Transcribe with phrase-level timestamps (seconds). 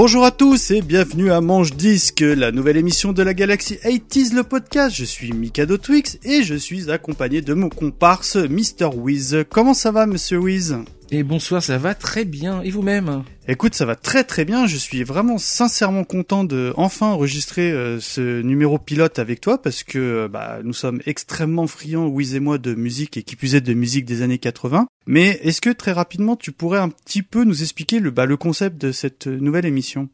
[0.00, 4.32] Bonjour à tous et bienvenue à Manche Disque, la nouvelle émission de la galaxie 80s,
[4.32, 4.94] le podcast.
[4.94, 8.94] Je suis Mikado Twix et je suis accompagné de mon comparse Mr.
[8.94, 9.44] Wiz.
[9.50, 10.76] Comment ça va, Monsieur Wiz?
[11.10, 12.60] Et bonsoir, ça va très bien.
[12.62, 13.24] Et vous-même?
[13.46, 14.66] Écoute, ça va très très bien.
[14.66, 19.84] Je suis vraiment sincèrement content de enfin enregistrer euh, ce numéro pilote avec toi parce
[19.84, 23.54] que euh, bah, nous sommes extrêmement friands, Wiz et moi, de musique et qui plus
[23.54, 24.86] est de musique des années 80.
[25.06, 28.36] Mais est-ce que très rapidement tu pourrais un petit peu nous expliquer le, bah, le
[28.36, 30.10] concept de cette nouvelle émission?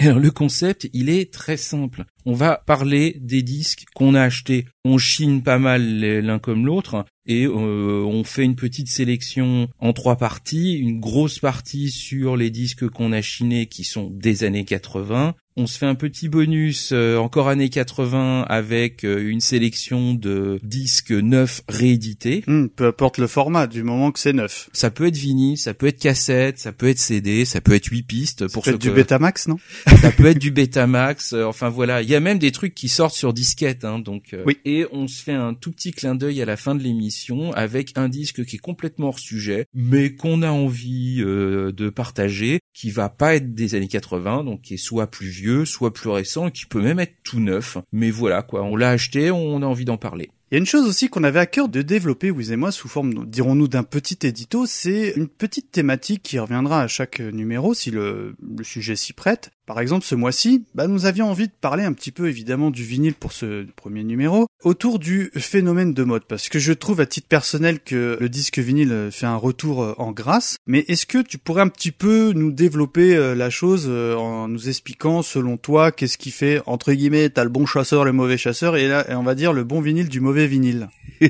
[0.00, 2.04] Alors le concept, il est très simple.
[2.24, 4.66] On va parler des disques qu'on a achetés.
[4.84, 9.92] On chine pas mal l'un comme l'autre et euh, on fait une petite sélection en
[9.92, 10.78] trois parties.
[10.78, 15.66] Une grosse partie sur les disques qu'on a chinés qui sont des années 80 on
[15.66, 21.10] se fait un petit bonus euh, encore années 80 avec euh, une sélection de disques
[21.10, 22.44] neufs réédités.
[22.46, 24.70] Hmm, peu importe le format, du moment que c'est neuf.
[24.72, 27.86] Ça peut être vinyle, ça peut être cassette, ça peut être CD, ça peut être
[27.86, 28.46] 8 pistes.
[28.46, 29.56] Ça pour peut être du Betamax, non?
[30.00, 31.32] Ça peut être du Betamax.
[31.32, 33.84] Euh, enfin voilà, il y a même des trucs qui sortent sur disquette.
[33.84, 34.58] Hein, donc oui.
[34.64, 37.92] Et on se fait un tout petit clin d'œil à la fin de l'émission avec
[37.96, 43.08] un disque qui est complètement hors sujet, mais qu'on a envie de partager, qui va
[43.08, 46.66] pas être des années 80, donc qui est soit plus vieux soit plus récent, qui
[46.66, 47.78] peut même être tout neuf.
[47.92, 50.30] Mais voilà quoi, on l'a acheté, on a envie d'en parler.
[50.50, 52.72] Il y a une chose aussi qu'on avait à cœur de développer, vous et moi,
[52.72, 57.74] sous forme, dirons-nous, d'un petit édito, c'est une petite thématique qui reviendra à chaque numéro
[57.74, 59.50] si le, le sujet s'y prête.
[59.68, 62.84] Par exemple, ce mois-ci, bah, nous avions envie de parler un petit peu évidemment du
[62.84, 67.06] vinyle pour ce premier numéro, autour du phénomène de mode, parce que je trouve à
[67.06, 71.18] titre personnel que le disque vinyle fait un retour euh, en grâce, mais est-ce que
[71.18, 75.58] tu pourrais un petit peu nous développer euh, la chose euh, en nous expliquant, selon
[75.58, 79.04] toi, qu'est-ce qui fait, entre guillemets, t'as le bon chasseur, le mauvais chasseur, et là,
[79.10, 80.88] on va dire le bon vinyle du mauvais vinyle?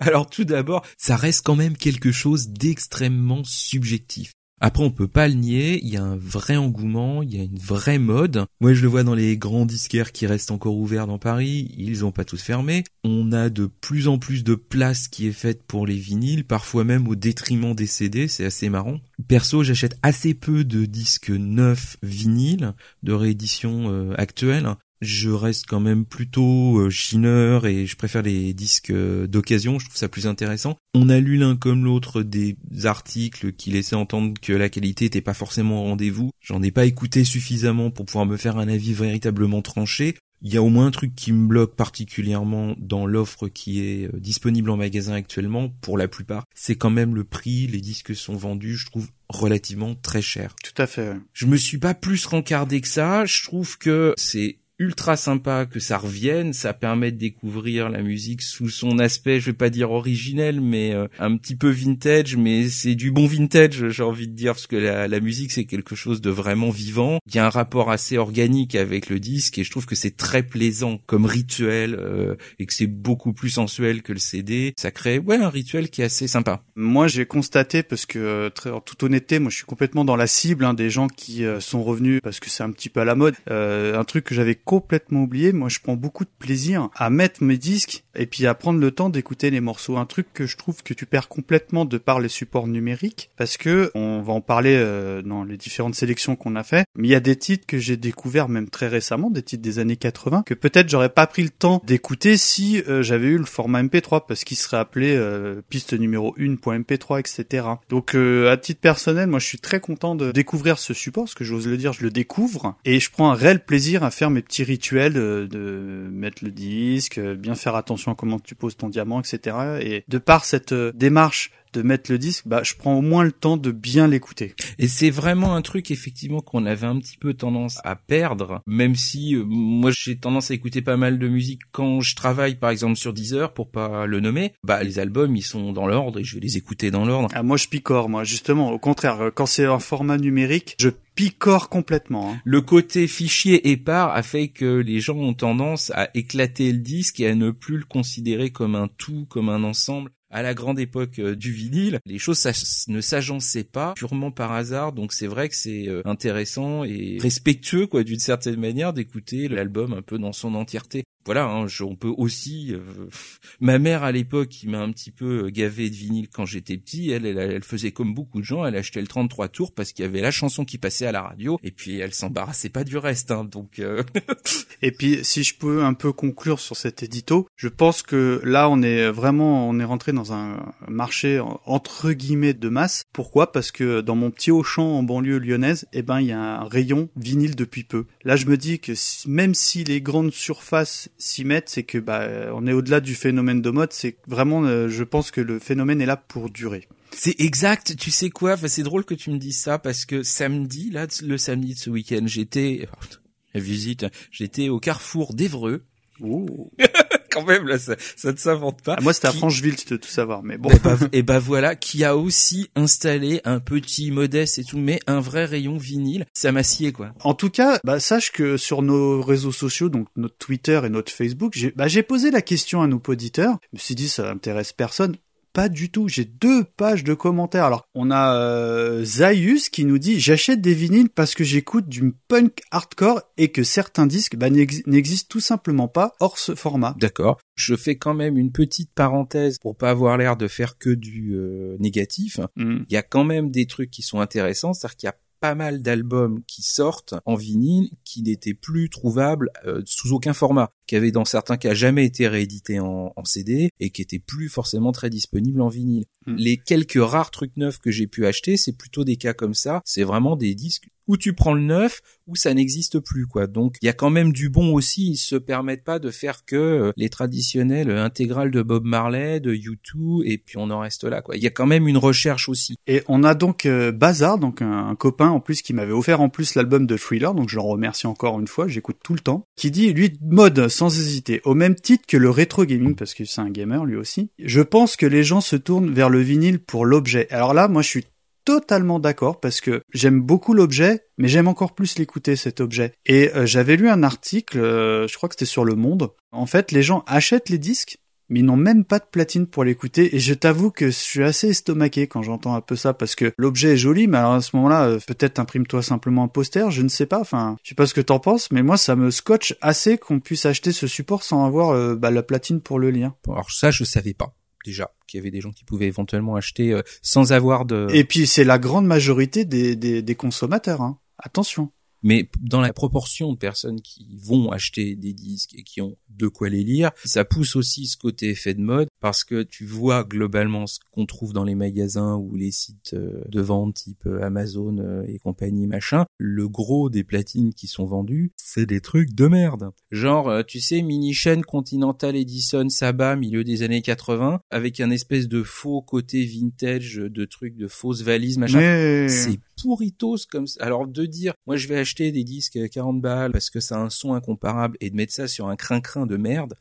[0.00, 4.32] Alors tout d'abord, ça reste quand même quelque chose d'extrêmement subjectif.
[4.60, 7.44] Après, on peut pas le nier, il y a un vrai engouement, il y a
[7.44, 8.44] une vraie mode.
[8.60, 12.04] Moi, je le vois dans les grands disquaires qui restent encore ouverts dans Paris, ils
[12.04, 12.84] ont pas tous fermé.
[13.04, 16.84] On a de plus en plus de place qui est faite pour les vinyles, parfois
[16.84, 18.98] même au détriment des CD, c'est assez marrant.
[19.28, 25.80] Perso, j'achète assez peu de disques neufs vinyles de réédition euh, actuelle je reste quand
[25.80, 30.26] même plutôt euh, chineur et je préfère les disques euh, d'occasion, je trouve ça plus
[30.26, 30.76] intéressant.
[30.94, 35.20] On a lu l'un comme l'autre des articles qui laissaient entendre que la qualité n'était
[35.20, 36.30] pas forcément au rendez-vous.
[36.40, 40.16] J'en ai pas écouté suffisamment pour pouvoir me faire un avis véritablement tranché.
[40.40, 44.06] Il y a au moins un truc qui me bloque particulièrement dans l'offre qui est
[44.06, 48.14] euh, disponible en magasin actuellement, pour la plupart, c'est quand même le prix, les disques
[48.14, 50.54] sont vendus, je trouve relativement très cher.
[50.62, 51.16] Tout à fait.
[51.32, 55.80] Je me suis pas plus rencardé que ça, je trouve que c'est ultra sympa que
[55.80, 59.90] ça revienne, ça permet de découvrir la musique sous son aspect, je vais pas dire
[59.90, 64.34] originel, mais euh, un petit peu vintage, mais c'est du bon vintage, j'ai envie de
[64.34, 67.18] dire, parce que la, la musique c'est quelque chose de vraiment vivant.
[67.26, 70.16] Il y a un rapport assez organique avec le disque et je trouve que c'est
[70.16, 74.74] très plaisant comme rituel euh, et que c'est beaucoup plus sensuel que le CD.
[74.76, 76.62] Ça crée ouais un rituel qui est assez sympa.
[76.76, 80.16] Moi j'ai constaté parce que euh, très, en toute honnêteté, moi je suis complètement dans
[80.16, 83.04] la cible hein, des gens qui sont revenus parce que c'est un petit peu à
[83.04, 83.34] la mode.
[83.48, 85.54] un truc que j'avais complètement oublié.
[85.54, 88.90] Moi, je prends beaucoup de plaisir à mettre mes disques et puis à prendre le
[88.90, 89.96] temps d'écouter les morceaux.
[89.96, 93.56] Un truc que je trouve que tu perds complètement de par les supports numériques parce
[93.56, 96.84] que on va en parler euh, dans les différentes sélections qu'on a fait.
[96.96, 99.78] Mais il y a des titres que j'ai découverts même très récemment, des titres des
[99.78, 103.46] années 80 que peut-être j'aurais pas pris le temps d'écouter si euh, j'avais eu le
[103.46, 107.66] format MP3 parce qu'il serait appelé euh, piste numéro 1.mp3 etc.
[107.88, 111.44] Donc à titre personnel, moi je suis très content de découvrir ce support parce que
[111.44, 114.42] j'ose le dire, je le découvre et je prends un réel plaisir à faire mes
[114.42, 119.20] petits rituel de, mettre le disque, bien faire attention à comment tu poses ton diamant,
[119.20, 119.56] etc.
[119.80, 123.24] Et de par cette euh, démarche de mettre le disque, bah je prends au moins
[123.24, 124.54] le temps de bien l'écouter.
[124.78, 128.94] Et c'est vraiment un truc effectivement qu'on avait un petit peu tendance à perdre, même
[128.94, 132.70] si euh, moi j'ai tendance à écouter pas mal de musique quand je travaille par
[132.70, 136.24] exemple sur Deezer pour pas le nommer, bah les albums ils sont dans l'ordre et
[136.24, 137.28] je vais les écouter dans l'ordre.
[137.34, 141.68] Ah moi je picore moi justement, au contraire quand c'est un format numérique, je picore
[141.68, 142.30] complètement.
[142.30, 142.40] Hein.
[142.44, 147.18] Le côté fichier épars a fait que les gens ont tendance à éclater le disque
[147.18, 150.78] et à ne plus le considérer comme un tout, comme un ensemble à la grande
[150.78, 152.46] époque euh, du vinyle, les choses
[152.88, 157.86] ne s'agençaient pas purement par hasard, donc c'est vrai que c'est euh, intéressant et respectueux
[157.86, 161.04] quoi d'une certaine manière d'écouter l'album un peu dans son entièreté.
[161.28, 162.72] Voilà, hein, on peut aussi.
[162.72, 162.80] Euh,
[163.60, 166.78] ma mère à l'époque, qui m'a un petit peu euh, gavé de vinyle quand j'étais
[166.78, 169.92] petit, elle, elle, elle, faisait comme beaucoup de gens, elle achetait le 33 tours parce
[169.92, 172.82] qu'il y avait la chanson qui passait à la radio, et puis elle s'embarrassait pas
[172.82, 173.30] du reste.
[173.30, 173.78] Hein, donc.
[173.78, 174.02] Euh,
[174.82, 178.70] et puis, si je peux un peu conclure sur cet édito, je pense que là,
[178.70, 183.04] on est vraiment, on est rentré dans un marché entre guillemets de masse.
[183.12, 183.52] Pourquoi?
[183.52, 186.64] Parce que dans mon petit Auchan en banlieue lyonnaise, eh ben, il y a un
[186.64, 188.06] rayon vinyle depuis peu.
[188.24, 188.92] Là, je me dis que
[189.28, 193.60] même si les grandes surfaces s'y mettent, c'est que bah on est au-delà du phénomène
[193.60, 193.92] de mode.
[193.92, 196.88] C'est vraiment, euh, je pense que le phénomène est là pour durer.
[197.12, 197.96] C'est exact.
[197.96, 198.54] Tu sais quoi?
[198.54, 201.78] Enfin, C'est drôle que tu me dises ça parce que samedi, là, le samedi de
[201.78, 202.88] ce week-end, j'étais
[203.54, 205.84] visite, j'étais au carrefour d'Evreux.
[207.32, 208.96] Quand même là, ça, ça ne s'invente pas.
[208.98, 210.70] Ah, moi, c'était à Francheville, tu veux tout savoir, mais bon.
[210.70, 215.00] Et bah, et bah voilà, qui a aussi installé un petit modeste et tout, mais
[215.06, 216.26] un vrai rayon vinyle.
[216.34, 217.12] Ça m'a scié quoi.
[217.20, 221.12] En tout cas, bah sache que sur nos réseaux sociaux, donc notre Twitter et notre
[221.12, 223.56] Facebook, j'ai bah, posé la question à nos auditeurs.
[223.72, 225.16] Je me suis dit ça intéresse personne.
[225.58, 226.06] Pas du tout.
[226.06, 227.64] J'ai deux pages de commentaires.
[227.64, 232.12] Alors, on a euh, Zaius qui nous dit j'achète des vinyles parce que j'écoute du
[232.28, 236.94] punk hardcore et que certains disques bah, n'existent tout simplement pas hors ce format.
[237.00, 237.40] D'accord.
[237.56, 241.34] Je fais quand même une petite parenthèse pour pas avoir l'air de faire que du
[241.34, 242.38] euh, négatif.
[242.54, 242.84] Hmm.
[242.88, 245.54] Il y a quand même des trucs qui sont intéressants, c'est-à-dire qu'il y a pas
[245.54, 250.96] mal d'albums qui sortent en vinyle qui n'étaient plus trouvables euh, sous aucun format, qui
[250.96, 254.90] avaient dans certains cas jamais été réédités en, en CD et qui étaient plus forcément
[254.90, 256.06] très disponibles en vinyle.
[256.26, 256.34] Hmm.
[256.36, 259.82] Les quelques rares trucs neufs que j'ai pu acheter, c'est plutôt des cas comme ça.
[259.84, 263.46] C'est vraiment des disques où tu prends le neuf, où ça n'existe plus, quoi.
[263.46, 265.12] Donc, il y a quand même du bon aussi.
[265.12, 269.54] Ils se permettent pas de faire que euh, les traditionnels intégrales de Bob Marley, de
[269.54, 271.36] U2, et puis on en reste là, quoi.
[271.36, 272.76] Il y a quand même une recherche aussi.
[272.86, 276.28] Et on a donc euh, Bazar, donc un, copain en plus qui m'avait offert en
[276.28, 279.46] plus l'album de Thriller, donc je le remercie encore une fois, j'écoute tout le temps,
[279.56, 283.24] qui dit, lui, mode sans hésiter, au même titre que le rétro gaming, parce que
[283.24, 284.30] c'est un gamer lui aussi.
[284.38, 287.26] Je pense que les gens se tournent vers le vinyle pour l'objet.
[287.30, 288.04] Alors là, moi je suis
[288.44, 292.92] totalement d'accord parce que j'aime beaucoup l'objet, mais j'aime encore plus l'écouter cet objet.
[293.04, 296.12] Et euh, j'avais lu un article, euh, je crois que c'était sur Le Monde.
[296.30, 297.98] En fait, les gens achètent les disques,
[298.28, 300.14] mais ils n'ont même pas de platine pour l'écouter.
[300.14, 303.32] Et je t'avoue que je suis assez estomaqué quand j'entends un peu ça parce que
[303.36, 306.82] l'objet est joli, mais alors à ce moment-là, euh, peut-être imprime-toi simplement un poster, je
[306.82, 307.20] ne sais pas.
[307.20, 310.20] Enfin, je sais pas ce que t'en penses, mais moi ça me scotche assez qu'on
[310.20, 313.14] puisse acheter ce support sans avoir bah, la platine pour le lien.
[313.26, 314.34] alors ça, je savais pas
[314.64, 317.88] déjà qu'il y avait des gens qui pouvaient éventuellement acheter euh, sans avoir de.
[317.92, 320.82] Et puis c'est la grande majorité des, des, des consommateurs.
[320.82, 320.98] Hein.
[321.18, 321.72] Attention.
[322.02, 326.28] Mais dans la proportion de personnes qui vont acheter des disques et qui ont de
[326.28, 330.04] quoi les lire, ça pousse aussi ce côté effet de mode parce que tu vois
[330.04, 334.22] globalement ce qu'on trouve dans les magasins ou les sites euh, de vente type euh,
[334.22, 336.06] Amazon euh, et compagnie machin.
[336.18, 339.70] Le gros des platines qui sont vendues, c'est des trucs de merde.
[339.90, 345.28] Genre, tu sais, mini chaîne Continental Edison Saba milieu des années 80 avec un espèce
[345.28, 349.06] de faux côté vintage de trucs de fausses valises machin.
[349.08, 350.62] C'est pourritos comme ça.
[350.62, 353.76] Alors de dire, moi je vais acheter des disques à 40 balles parce que ça
[353.76, 356.54] a un son incomparable et de mettre ça sur un crin-crin de merde,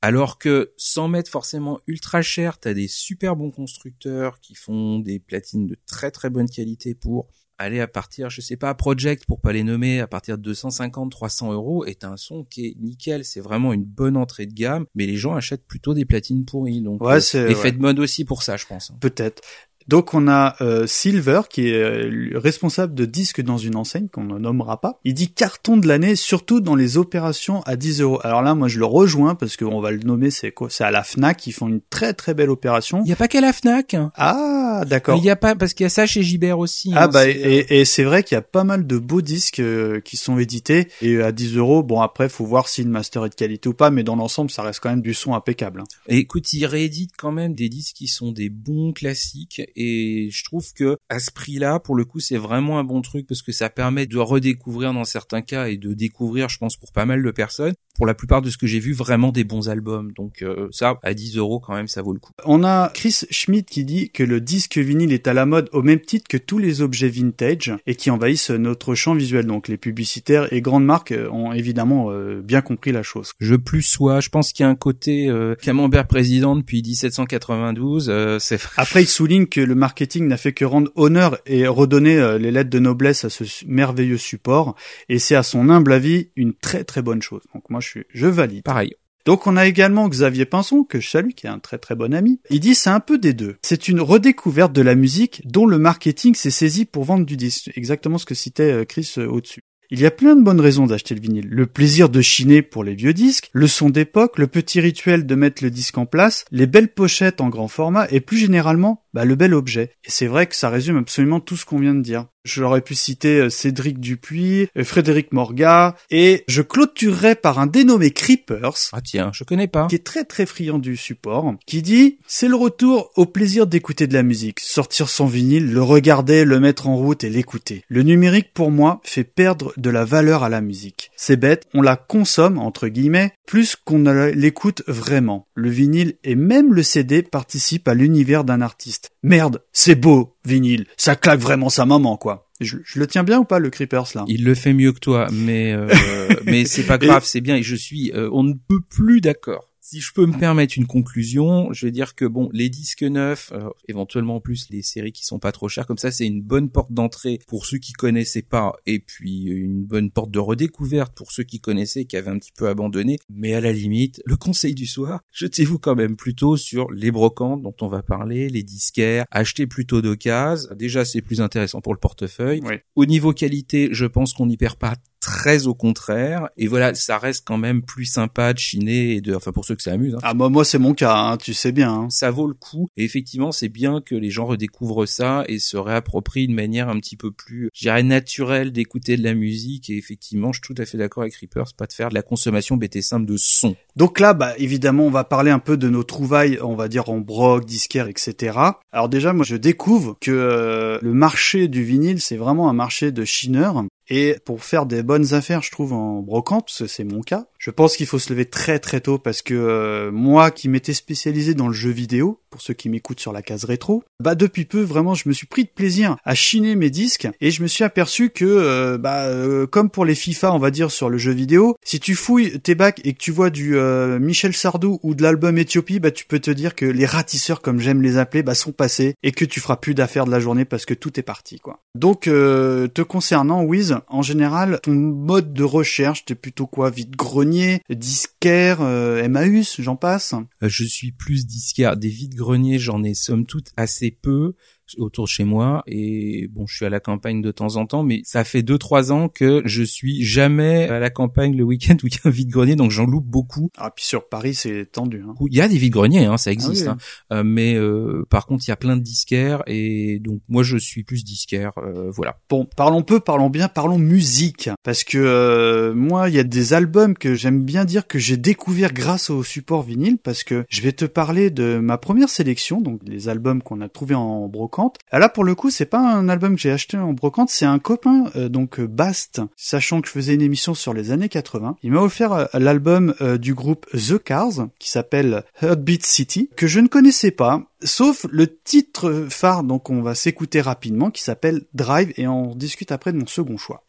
[0.00, 5.18] alors que sans mettre forcément ultra cher, t'as des super bons constructeurs qui font des
[5.18, 7.28] platines de très très bonne qualité pour
[7.58, 11.10] aller à partir, je sais pas, Project pour pas les nommer, à partir de 250,
[11.10, 13.24] 300 euros, est un son qui est nickel.
[13.24, 16.80] C'est vraiment une bonne entrée de gamme, mais les gens achètent plutôt des platines pourries.
[16.80, 18.92] Donc, ouais, euh, effet de mode aussi pour ça, je pense.
[19.00, 19.42] Peut-être.
[19.88, 24.24] Donc on a euh, Silver qui est euh, responsable de disques dans une enseigne qu'on
[24.24, 25.00] ne nommera pas.
[25.04, 28.20] Il dit carton de l'année, surtout dans les opérations à 10 euros.
[28.22, 30.68] Alors là, moi je le rejoins parce qu'on va le nommer, c'est quoi?
[30.70, 33.00] C'est à la Fnac, ils font une très très belle opération.
[33.02, 33.96] Il n'y a pas qu'à la Fnac.
[34.14, 35.16] Ah d'accord.
[35.16, 36.92] Il n'y a pas parce qu'il y a ça chez Gibert aussi.
[36.94, 39.60] Ah hein, bah et, et c'est vrai qu'il y a pas mal de beaux disques
[39.60, 41.82] euh, qui sont édités et à 10 euros.
[41.82, 44.50] Bon après, faut voir si le master est de qualité ou pas, mais dans l'ensemble,
[44.50, 45.80] ça reste quand même du son impeccable.
[45.80, 45.84] Hein.
[46.08, 50.42] Et écoute, ils rééditent quand même des disques qui sont des bons classiques et je
[50.42, 53.52] trouve que à ce prix-là, pour le coup, c'est vraiment un bon truc parce que
[53.52, 57.22] ça permet de redécouvrir dans certains cas et de découvrir, je pense, pour pas mal
[57.22, 60.12] de personnes, pour la plupart de ce que j'ai vu, vraiment des bons albums.
[60.12, 62.32] Donc euh, ça, à 10 euros quand même, ça vaut le coup.
[62.44, 65.82] On a Chris Schmidt qui dit que le disque vinyle est à la mode au
[65.82, 69.46] même titre que tous les objets vintage et qui envahissent notre champ visuel.
[69.46, 73.32] Donc les publicitaires et grandes marques ont évidemment euh, bien compris la chose.
[73.40, 78.38] Je plus sois, je pense qu'il y a un côté euh, Camembert président depuis 1792.
[78.38, 82.38] c'est Après, il souligne que le marketing n'a fait que rendre honneur et redonner euh,
[82.38, 84.76] les lettres de noblesse à ce merveilleux support,
[85.08, 87.42] et c'est à son humble avis une très très bonne chose.
[87.54, 88.62] Donc moi je je valide.
[88.62, 88.94] Pareil.
[89.28, 92.14] Donc on a également Xavier Pinson, que je salue, qui est un très très bon
[92.14, 92.40] ami.
[92.48, 93.56] Il dit c'est un peu des deux.
[93.62, 97.70] C'est une redécouverte de la musique dont le marketing s'est saisi pour vendre du disque.
[97.74, 99.60] Exactement ce que citait euh, Chris euh, au-dessus.
[99.90, 101.48] Il y a plein de bonnes raisons d'acheter le vinyle.
[101.48, 105.34] Le plaisir de chiner pour les vieux disques, le son d'époque, le petit rituel de
[105.34, 109.24] mettre le disque en place, les belles pochettes en grand format et plus généralement, bah,
[109.24, 109.92] le bel objet.
[110.04, 112.26] Et c'est vrai que ça résume absolument tout ce qu'on vient de dire.
[112.44, 118.10] J'aurais pu citer euh, Cédric Dupuis, euh, Frédéric Morga, et je clôturerai par un dénommé
[118.10, 118.88] Creepers.
[118.92, 119.86] Ah tiens, je connais pas.
[119.88, 124.06] Qui est très très friand du support, qui dit c'est le retour au plaisir d'écouter
[124.06, 127.84] de la musique, sortir son vinyle, le regarder, le mettre en route et l'écouter.
[127.88, 131.10] Le numérique pour moi fait perdre de la valeur à la musique.
[131.16, 135.46] C'est bête, on la consomme entre guillemets plus qu'on ne l'écoute vraiment.
[135.54, 138.97] Le vinyle et même le CD participent à l'univers d'un artiste.
[139.22, 142.50] Merde, c'est beau, vinyle, ça claque vraiment sa maman quoi.
[142.60, 144.24] Je, le tiens bien ou pas le Creepers là?
[144.26, 145.88] Il le fait mieux que toi, mais euh,
[146.44, 149.67] mais c'est pas grave, c'est bien et je suis euh, on ne peut plus d'accord.
[149.90, 153.52] Si je peux me permettre une conclusion, je vais dire que bon, les disques neufs,
[153.52, 156.42] euh, éventuellement en plus les séries qui sont pas trop chères, comme ça c'est une
[156.42, 161.14] bonne porte d'entrée pour ceux qui connaissaient pas, et puis une bonne porte de redécouverte
[161.14, 163.18] pour ceux qui connaissaient, qui avaient un petit peu abandonné.
[163.30, 167.62] Mais à la limite, le conseil du soir, jetez-vous quand même plutôt sur les brocantes
[167.62, 170.68] dont on va parler, les disquaires, achetez plutôt d'occasion.
[170.76, 172.60] Déjà c'est plus intéressant pour le portefeuille.
[172.94, 176.48] Au niveau qualité, je pense qu'on n'y perd pas très au contraire.
[176.56, 179.74] Et voilà, ça reste quand même plus sympa de chiner et de, enfin pour ceux
[179.78, 180.14] que ça amuse.
[180.14, 180.20] Hein.
[180.22, 181.92] Ah moi, moi c'est mon cas, hein, tu sais bien.
[181.92, 182.10] Hein.
[182.10, 182.88] Ça vaut le coup.
[182.98, 186.98] Et effectivement, c'est bien que les gens redécouvrent ça et se réapproprient une manière un
[187.00, 189.88] petit peu plus, je dirais, naturelle d'écouter de la musique.
[189.88, 192.22] Et effectivement, je suis tout à fait d'accord avec Reapers, pas de faire de la
[192.22, 193.76] consommation bête simple de son.
[193.96, 197.08] Donc là, bah évidemment, on va parler un peu de nos trouvailles, on va dire
[197.08, 198.58] en broc, disquaire, etc.
[198.92, 203.12] Alors déjà, moi, je découvre que euh, le marché du vinyle, c'est vraiment un marché
[203.12, 203.84] de chineurs.
[204.10, 207.96] Et pour faire des bonnes affaires, je trouve, en brocante, c'est mon cas, je pense
[207.96, 211.66] qu'il faut se lever très très tôt parce que euh, moi qui m'étais spécialisé dans
[211.66, 215.14] le jeu vidéo, pour ceux qui m'écoutent sur la case rétro, bah depuis peu vraiment
[215.14, 218.30] je me suis pris de plaisir à chiner mes disques et je me suis aperçu
[218.30, 221.76] que euh, bah euh, comme pour les FIFA on va dire sur le jeu vidéo,
[221.84, 223.76] si tu fouilles tes bacs et que tu vois du
[224.20, 227.80] Michel Sardou ou de l'album Éthiopie, bah tu peux te dire que les ratisseurs comme
[227.80, 230.64] j'aime les appeler bah sont passés et que tu feras plus d'affaires de la journée
[230.64, 231.80] parce que tout est parti quoi.
[231.96, 237.47] Donc te concernant Wiz, en général ton mode de recherche t'es plutôt quoi vite grenier
[237.90, 240.34] disquaire, euh, Emmaüs, j'en passe.
[240.62, 241.96] Euh, je suis plus disquaire.
[241.96, 244.54] Des vides greniers, j'en ai somme toute assez peu
[244.96, 245.82] autour de chez moi.
[245.86, 248.78] Et bon je suis à la campagne de temps en temps mais ça fait deux
[248.78, 252.28] trois ans que je suis jamais à la campagne le week-end où il y a
[252.28, 253.70] un vide-grenier donc j'en loupe beaucoup.
[253.76, 255.34] Ah puis sur Paris c'est tendu hein.
[255.50, 256.96] il y a des vide-greniers hein, ça existe ah hein.
[257.32, 260.76] Euh, mais euh, par contre il y a plein de disquaires et donc moi je
[260.76, 262.38] suis plus disquaire euh, voilà.
[262.48, 264.70] Bon parlons peu parlons bien parlons musique.
[264.82, 268.92] Parce que moi il y a des albums que j'aime bien dire que j'ai découvert
[268.92, 273.00] grâce au support vinyle parce que je vais te parler de ma première sélection donc
[273.04, 274.77] les albums qu'on a trouvés en brocante
[275.10, 277.66] ah, là pour le coup c'est pas un album que j'ai acheté en brocante, c'est
[277.66, 281.28] un copain euh, donc euh, Bast, sachant que je faisais une émission sur les années
[281.28, 281.76] 80.
[281.82, 286.80] Il m'a offert euh, l'album du groupe The Cars qui s'appelle Heartbeat City que je
[286.80, 287.62] ne connaissais pas.
[287.82, 292.92] Sauf le titre phare, donc on va s'écouter rapidement, qui s'appelle Drive, et on discute
[292.92, 293.84] après de mon second choix.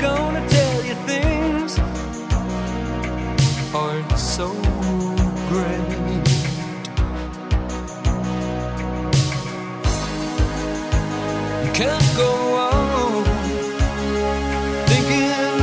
[0.00, 1.78] gonna tell you things
[3.74, 4.48] aren't so
[5.48, 6.26] great.
[11.64, 12.32] You can't go
[12.68, 13.24] on
[14.86, 15.58] thinking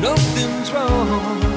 [0.00, 1.47] nothing's wrong.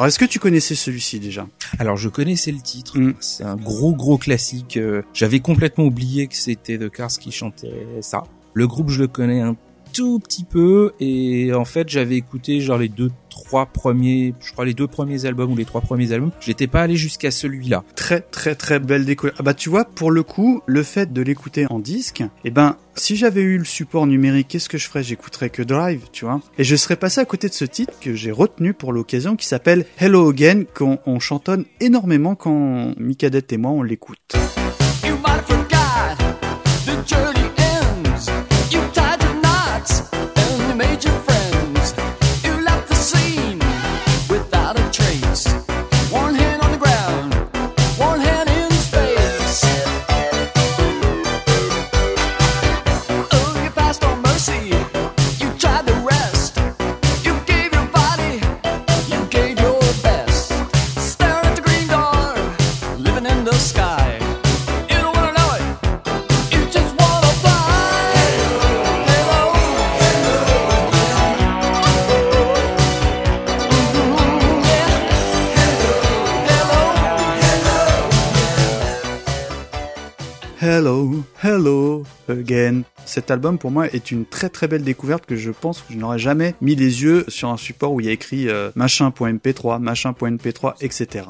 [0.00, 1.46] Alors est-ce que tu connaissais celui-ci déjà?
[1.78, 3.16] Alors je connaissais le titre, mm.
[3.20, 4.78] c'est un gros gros classique.
[4.78, 8.22] Euh, j'avais complètement oublié que c'était The Cars qui chantait ça.
[8.54, 9.56] Le groupe je le connais un
[9.92, 14.64] tout petit peu et en fait j'avais écouté genre les deux trois premiers je crois
[14.64, 16.30] les deux premiers albums ou les trois premiers albums.
[16.40, 17.84] J'étais pas allé jusqu'à celui-là.
[17.96, 19.36] Très très très belle découverte.
[19.38, 22.76] Ah bah tu vois pour le coup le fait de l'écouter en disque eh ben
[22.96, 25.02] si j'avais eu le support numérique qu'est-ce que je ferais?
[25.02, 26.40] J'écouterais que Drive tu vois?
[26.58, 29.46] Et je serais passé à côté de ce titre que j'ai retenu pour l'occasion qui
[29.46, 34.36] s'appelle Hello Again qu'on chantonne énormément quand Mikadette et moi on l'écoute
[80.80, 82.84] Hello, Hello Again.
[83.04, 85.98] Cet album pour moi est une très très belle découverte que je pense que je
[85.98, 89.78] n'aurais jamais mis les yeux sur un support où il y a écrit euh, machin.mp3,
[89.78, 91.26] machin.mp3, etc.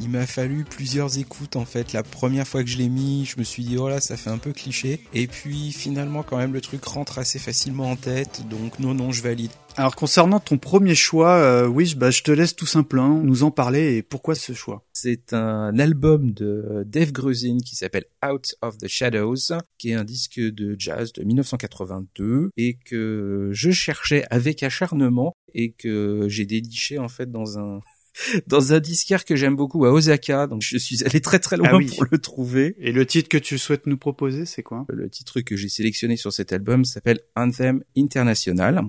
[0.00, 1.92] Il m'a fallu plusieurs écoutes en fait.
[1.92, 4.30] La première fois que je l'ai mis, je me suis dit oh là ça fait
[4.30, 5.00] un peu cliché.
[5.12, 8.42] Et puis finalement quand même le truc rentre assez facilement en tête.
[8.48, 9.50] Donc non non je valide.
[9.78, 13.50] Alors concernant ton premier choix, euh, oui, bah, je te laisse tout simplement nous en
[13.50, 14.84] parler et pourquoi ce choix?
[14.92, 20.04] C'est un album de Dave Grusin qui s'appelle Out of the Shadows, qui est un
[20.04, 26.98] disque de jazz de 1982 et que je cherchais avec acharnement et que j'ai déniché
[26.98, 27.80] en fait dans un
[28.46, 31.70] dans un disquaire que j'aime beaucoup à Osaka, donc je suis allé très très loin
[31.72, 31.86] Ah oui.
[31.86, 32.76] pour le trouver.
[32.78, 34.84] Et le titre que tu souhaites nous proposer, c'est quoi?
[34.90, 38.82] Le titre que j'ai sélectionné sur cet album s'appelle Anthem International.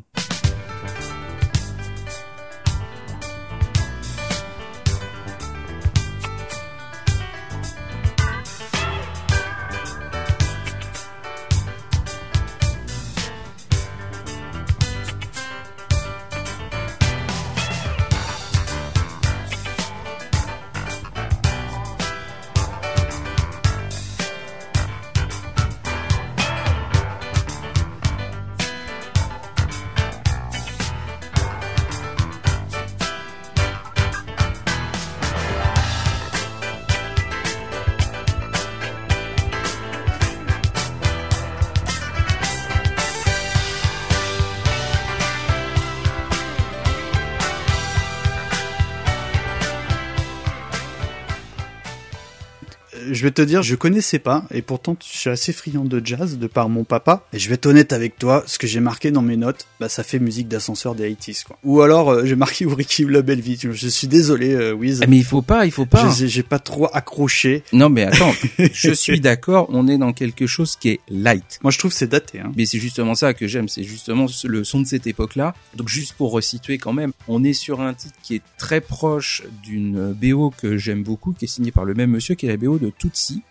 [53.23, 56.37] Je vais te dire, je connaissais pas, et pourtant je suis assez friand de jazz
[56.37, 57.25] de par mon papa.
[57.31, 59.87] Et je vais être honnête avec toi, ce que j'ai marqué dans mes notes, bah
[59.87, 61.57] ça fait musique d'ascenseur des 80s, quoi.
[61.63, 63.57] Ou alors euh, j'ai marqué Ricky la belle vie.
[63.61, 64.99] Je suis désolé, euh, Wiz.
[65.01, 66.13] Ah, mais il faut pas, il faut pas.
[66.13, 67.63] J'ai pas trop accroché.
[67.71, 71.59] Non mais attends, je suis d'accord, on est dans quelque chose qui est light.
[71.63, 72.41] Moi je trouve c'est daté.
[72.41, 72.51] Hein.
[72.57, 75.55] Mais c'est justement ça que j'aime, c'est justement le son de cette époque-là.
[75.77, 79.43] Donc juste pour resituer quand même, on est sur un titre qui est très proche
[79.63, 82.57] d'une BO que j'aime beaucoup, qui est signée par le même monsieur, qui est la
[82.57, 82.91] BO de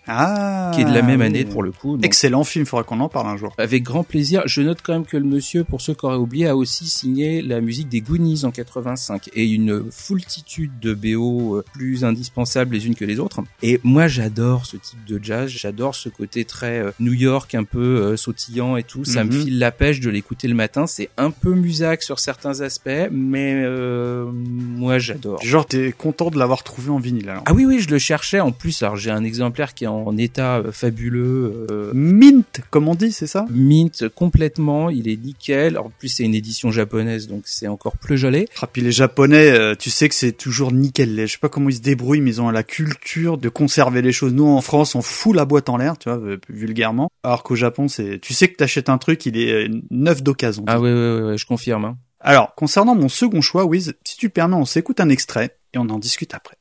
[0.09, 0.71] Ah.
[0.75, 1.97] qui est de la même année pour le coup.
[1.97, 3.53] Donc, Excellent film, faudra qu'on en parle un jour.
[3.59, 4.43] avec grand plaisir.
[4.47, 7.43] Je note quand même que le monsieur, pour ceux qui auraient oublié, a aussi signé
[7.43, 12.87] la musique des Goonies en 85 et une foultitude de BO euh, plus indispensables les
[12.87, 13.41] unes que les autres.
[13.63, 15.51] Et moi, j'adore ce type de jazz.
[15.51, 19.05] J'adore ce côté très euh, New York, un peu euh, sautillant et tout.
[19.05, 19.43] Ça me Mhm.
[19.43, 20.87] file la pêche de l'écouter le matin.
[20.87, 25.43] C'est un peu musac sur certains aspects, mais euh, moi, j'adore.
[25.43, 27.43] Genre t'es content de l'avoir trouvé en vinyle alors.
[27.47, 28.41] Ah oui, oui, je le cherchais.
[28.41, 31.67] En plus, alors j'ai un exemplaire qui est en état euh, fabuleux.
[31.71, 33.45] euh, Mint, comme on dit, c'est ça?
[33.51, 35.77] Mint complètement, il est nickel.
[35.79, 38.47] En plus, c'est une édition japonaise, donc c'est encore plus joli.
[38.63, 41.27] Ah, puis les Japonais, euh, tu sais que c'est toujours nickel.
[41.27, 44.13] Je sais pas comment ils se débrouillent, mais ils ont la culture de conserver les
[44.13, 44.33] choses.
[44.33, 47.11] Nous, en France, on fout la boîte en l'air, tu vois, vulgairement.
[47.23, 50.65] Alors qu'au Japon, c'est, tu sais que t'achètes un truc, il est neuf d'occasion.
[50.67, 51.85] Ah ouais, ouais, ouais, ouais, je confirme.
[51.85, 51.97] hein.
[52.21, 55.89] Alors, concernant mon second choix, Wiz, si tu permets, on s'écoute un extrait et on
[55.91, 56.57] en discute après.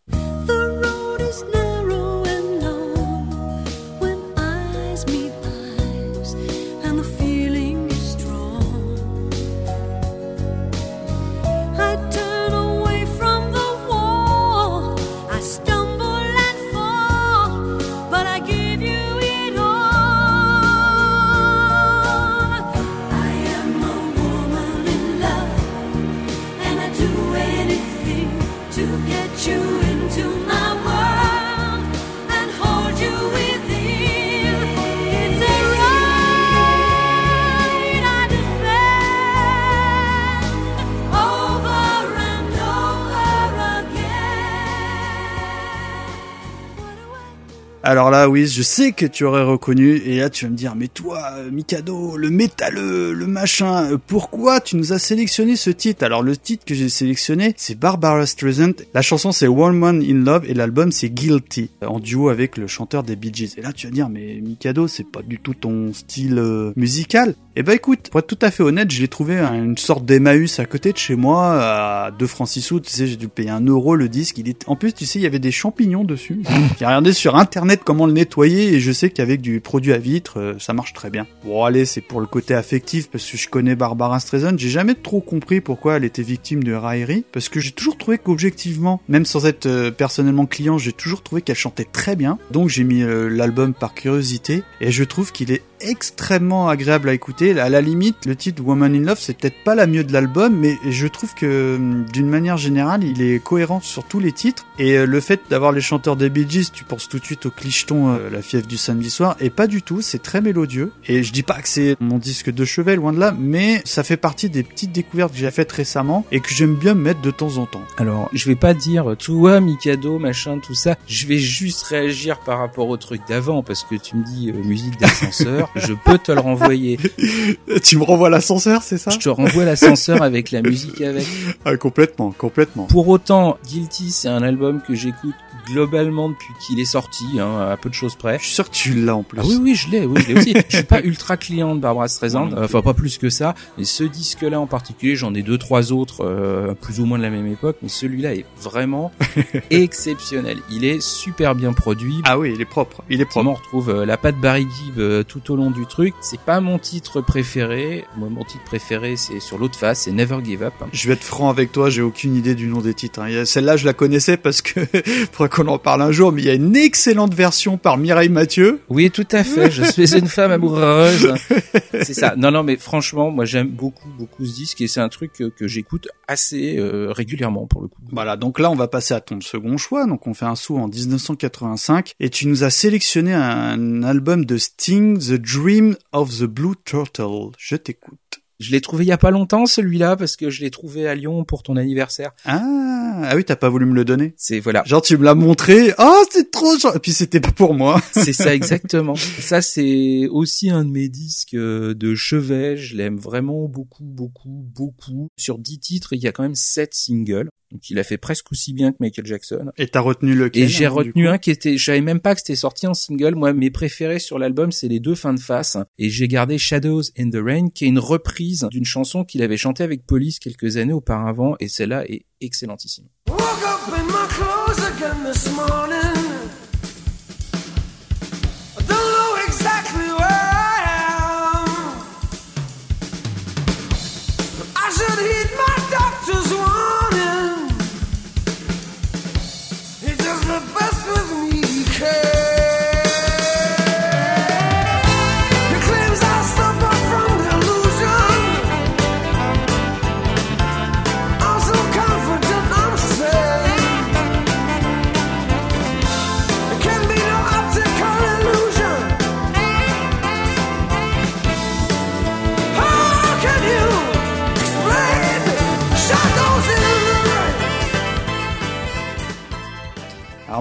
[47.84, 50.76] Alors là, Wiz, je sais que tu aurais reconnu, et là tu vas me dire,
[50.76, 55.72] mais toi, euh, Mikado, le métalleux, le machin, euh, pourquoi tu nous as sélectionné ce
[55.72, 56.06] titre?
[56.06, 58.74] Alors le titre que j'ai sélectionné, c'est Barbara Streisand.
[58.94, 63.02] La chanson c'est Woman in Love et l'album c'est Guilty, en duo avec le chanteur
[63.02, 63.56] des Bee Gees.
[63.58, 67.34] Et là tu vas dire, mais Mikado, c'est pas du tout ton style euh, musical.
[67.56, 70.60] Eh ben écoute, pour être tout à fait honnête, je l'ai trouvé une sorte d'Emmaüs
[70.60, 73.50] à côté de chez moi, à 2 francs 6 sous, tu sais, j'ai dû payer
[73.50, 74.38] un euro le disque.
[74.38, 74.63] Il est...
[74.67, 76.44] En plus, tu sais, il y avait des champignons dessus.
[76.80, 80.39] J'ai regardé sur internet comment le nettoyer et je sais qu'avec du produit à vitre,
[80.39, 81.27] euh, ça marche très bien.
[81.43, 84.57] Bon allez, c'est pour le côté affectif parce que je connais Barbara Streisand.
[84.57, 88.17] J'ai jamais trop compris pourquoi elle était victime de raillerie parce que j'ai toujours trouvé
[88.17, 92.38] qu'objectivement, même sans être euh, personnellement client, j'ai toujours trouvé qu'elle chantait très bien.
[92.51, 97.13] Donc j'ai mis euh, l'album par curiosité et je trouve qu'il est extrêmement agréable à
[97.13, 97.60] écouter.
[97.60, 100.55] À la limite, le titre Woman in Love, c'est peut-être pas la mieux de l'album,
[100.55, 104.65] mais je trouve que hum, d'une manière générale, il est cohérent sur tous les titres.
[104.77, 107.51] Et le fait d'avoir les chanteurs des Bee Gees, tu penses tout de suite au
[107.62, 110.91] clicheton euh, La fièvre du samedi soir, et pas du tout, c'est très mélodieux.
[111.08, 114.04] Et je dis pas que c'est mon disque de chevet, loin de là, mais ça
[114.04, 117.32] fait partie des petites découvertes que j'ai faites récemment et que j'aime bien mettre de
[117.32, 117.84] temps en temps.
[117.97, 120.95] Alors, je vais pas dire toi, Mikado, machin, tout ça.
[121.08, 124.63] Je vais juste réagir par rapport au truc d'avant parce que tu me dis euh,
[124.63, 125.69] musique d'ascenseur.
[125.76, 126.97] je peux te le renvoyer.
[127.84, 129.12] tu me renvoies l'ascenseur, c'est ça?
[129.12, 131.28] Je te renvoie l'ascenseur avec la musique avec.
[131.65, 132.86] ah, Complètement, complètement.
[132.86, 137.78] Pour autant, Guilty, c'est un album que j'écoute globalement depuis qu'il est sorti, hein, à
[137.78, 138.38] peu de choses près.
[138.39, 139.39] Je suis sûr que tu l'as en plus.
[139.41, 140.54] Ah oui, oui, je l'ai, oui, je l'ai aussi.
[140.69, 143.56] je suis pas ultra client de Barbara Streisand, euh, enfin pas plus que ça.
[143.78, 147.24] Mais ce disque-là en particulier, j'en ai deux, trois autres, euh, plus ou moins de
[147.24, 149.12] la même époque, mais celui-là est vraiment
[149.69, 150.60] exceptionnel.
[150.71, 152.15] Il est super bien produit.
[152.26, 153.50] Ah oui, il est propre, il est propre.
[153.50, 156.13] On retrouve euh, la patte Barry Gibb euh, tout au long du truc.
[156.21, 158.06] C'est pas mon titre préféré.
[158.17, 160.74] Moi, mon titre préféré, c'est sur l'autre face, c'est Never Give Up.
[160.93, 163.19] Je vais être franc avec toi, j'ai aucune idée du nom des titres.
[163.21, 163.45] hein.
[163.45, 164.82] Celle-là, je la connaissais parce que
[165.52, 168.82] qu'on en parle un jour, mais il y a une excellente version par Mireille Mathieu.
[168.90, 169.70] Oui, tout à fait.
[169.70, 171.34] Je suis une femme amoureuse.
[171.92, 172.36] C'est ça.
[172.38, 175.44] Non, non, mais franchement, moi, j'aime beaucoup, beaucoup ce disque et c'est un truc que,
[175.50, 178.02] que j'écoute assez euh, régulièrement pour le coup.
[178.12, 180.08] Voilà, donc là, on va passer à ton second choix.
[180.08, 184.58] Donc, on fait un saut en 1985 et tu nous as sélectionné un album de
[184.58, 187.52] Sting, The Dream of the Blue Turtle.
[187.58, 188.40] Je t'écoute.
[188.62, 191.15] Je l'ai trouvé il y a pas longtemps celui-là parce que je l'ai trouvé à
[191.15, 192.32] Lyon pour ton anniversaire.
[192.45, 194.34] Ah, ah oui, t'as pas voulu me le donner.
[194.38, 195.93] C'est voilà, Genre, tu me l'as montré.
[195.97, 196.95] Oh, c'est trop genre.
[196.95, 198.00] Et puis, c'était pas pour moi.
[198.12, 199.15] c'est ça exactement.
[199.15, 202.78] Ça c'est aussi un de mes disques euh, de chevet.
[202.78, 205.28] Je l'aime vraiment beaucoup, beaucoup, beaucoup.
[205.38, 207.50] Sur 10 titres, il y a quand même 7 singles.
[207.71, 209.71] Donc il a fait presque aussi bien que Michael Jackson.
[209.77, 212.19] Et t'as retenu lequel Et j'ai alors, du retenu un qui était, je savais même
[212.19, 213.36] pas que c'était sorti en single.
[213.36, 215.77] Moi, mes préférés sur l'album, c'est les deux fins de face.
[215.97, 219.57] Et j'ai gardé Shadows in the Rain, qui est une reprise d'une chanson qu'il avait
[219.57, 221.55] chantée avec Police quelques années auparavant.
[221.60, 223.05] Et celle-là est excellentissime.
[223.27, 226.20] Woke up in my clothes again this morning.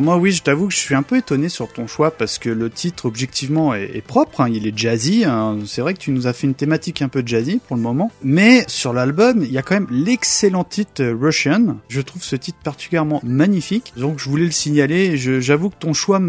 [0.00, 2.48] Moi oui, je t'avoue que je suis un peu étonné sur ton choix parce que
[2.50, 5.24] le titre objectivement est, propre, hein, il est jazzy.
[5.24, 5.58] hein.
[5.66, 8.10] C'est vrai que tu nous as fait une thématique un peu jazzy pour le moment,
[8.22, 11.76] mais sur l'album il y a quand même l'excellent titre euh, Russian.
[11.88, 15.16] Je trouve ce titre particulièrement magnifique, donc je voulais le signaler.
[15.16, 16.20] je- J'avoue que ton choix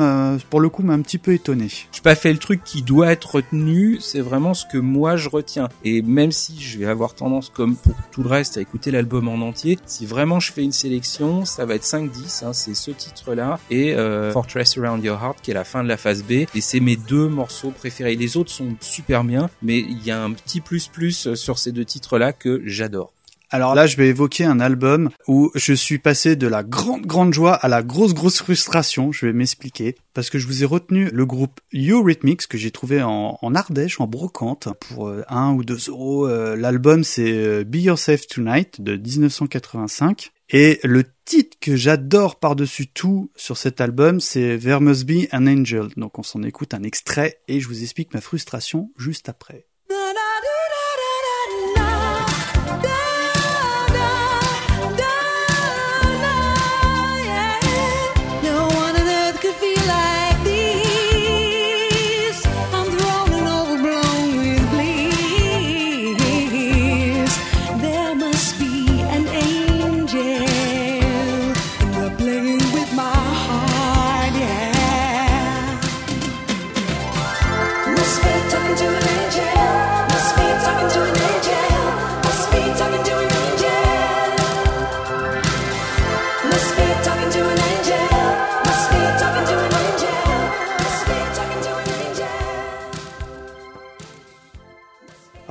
[0.50, 1.68] pour le coup, m'a un petit peu étonné.
[1.92, 5.30] J'ai pas fait le truc qui doit être retenu, c'est vraiment ce que moi je
[5.30, 5.70] retiens.
[5.84, 9.28] Et même si je vais avoir tendance, comme pour tout le reste, à écouter l'album
[9.28, 12.92] en entier, si vraiment je fais une sélection, ça va être 5-10, hein, c'est ce
[12.92, 16.32] titre-là, et euh, Fortress Around Your Heart, qui est la fin de la phase B,
[16.32, 18.16] et c'est mes deux morceaux préférés.
[18.16, 21.86] Les autres sont super bien, mais il y a un petit plus-plus sur ces deux
[21.86, 23.14] titres-là que j'adore.
[23.54, 27.34] Alors là, je vais évoquer un album où je suis passé de la grande grande
[27.34, 29.12] joie à la grosse grosse frustration.
[29.12, 33.04] Je vais m'expliquer parce que je vous ai retenu le groupe Eurythmics que j'ai trouvé
[33.04, 36.30] en, en Ardèche, en brocante, pour euh, 1 ou 2 euros.
[36.30, 42.88] Euh, L'album c'est euh, Be Yourself Tonight de 1985 et le titre que j'adore par-dessus
[42.88, 45.88] tout sur cet album c'est There Must Be an Angel.
[45.96, 49.66] Donc on s'en écoute un extrait et je vous explique ma frustration juste après.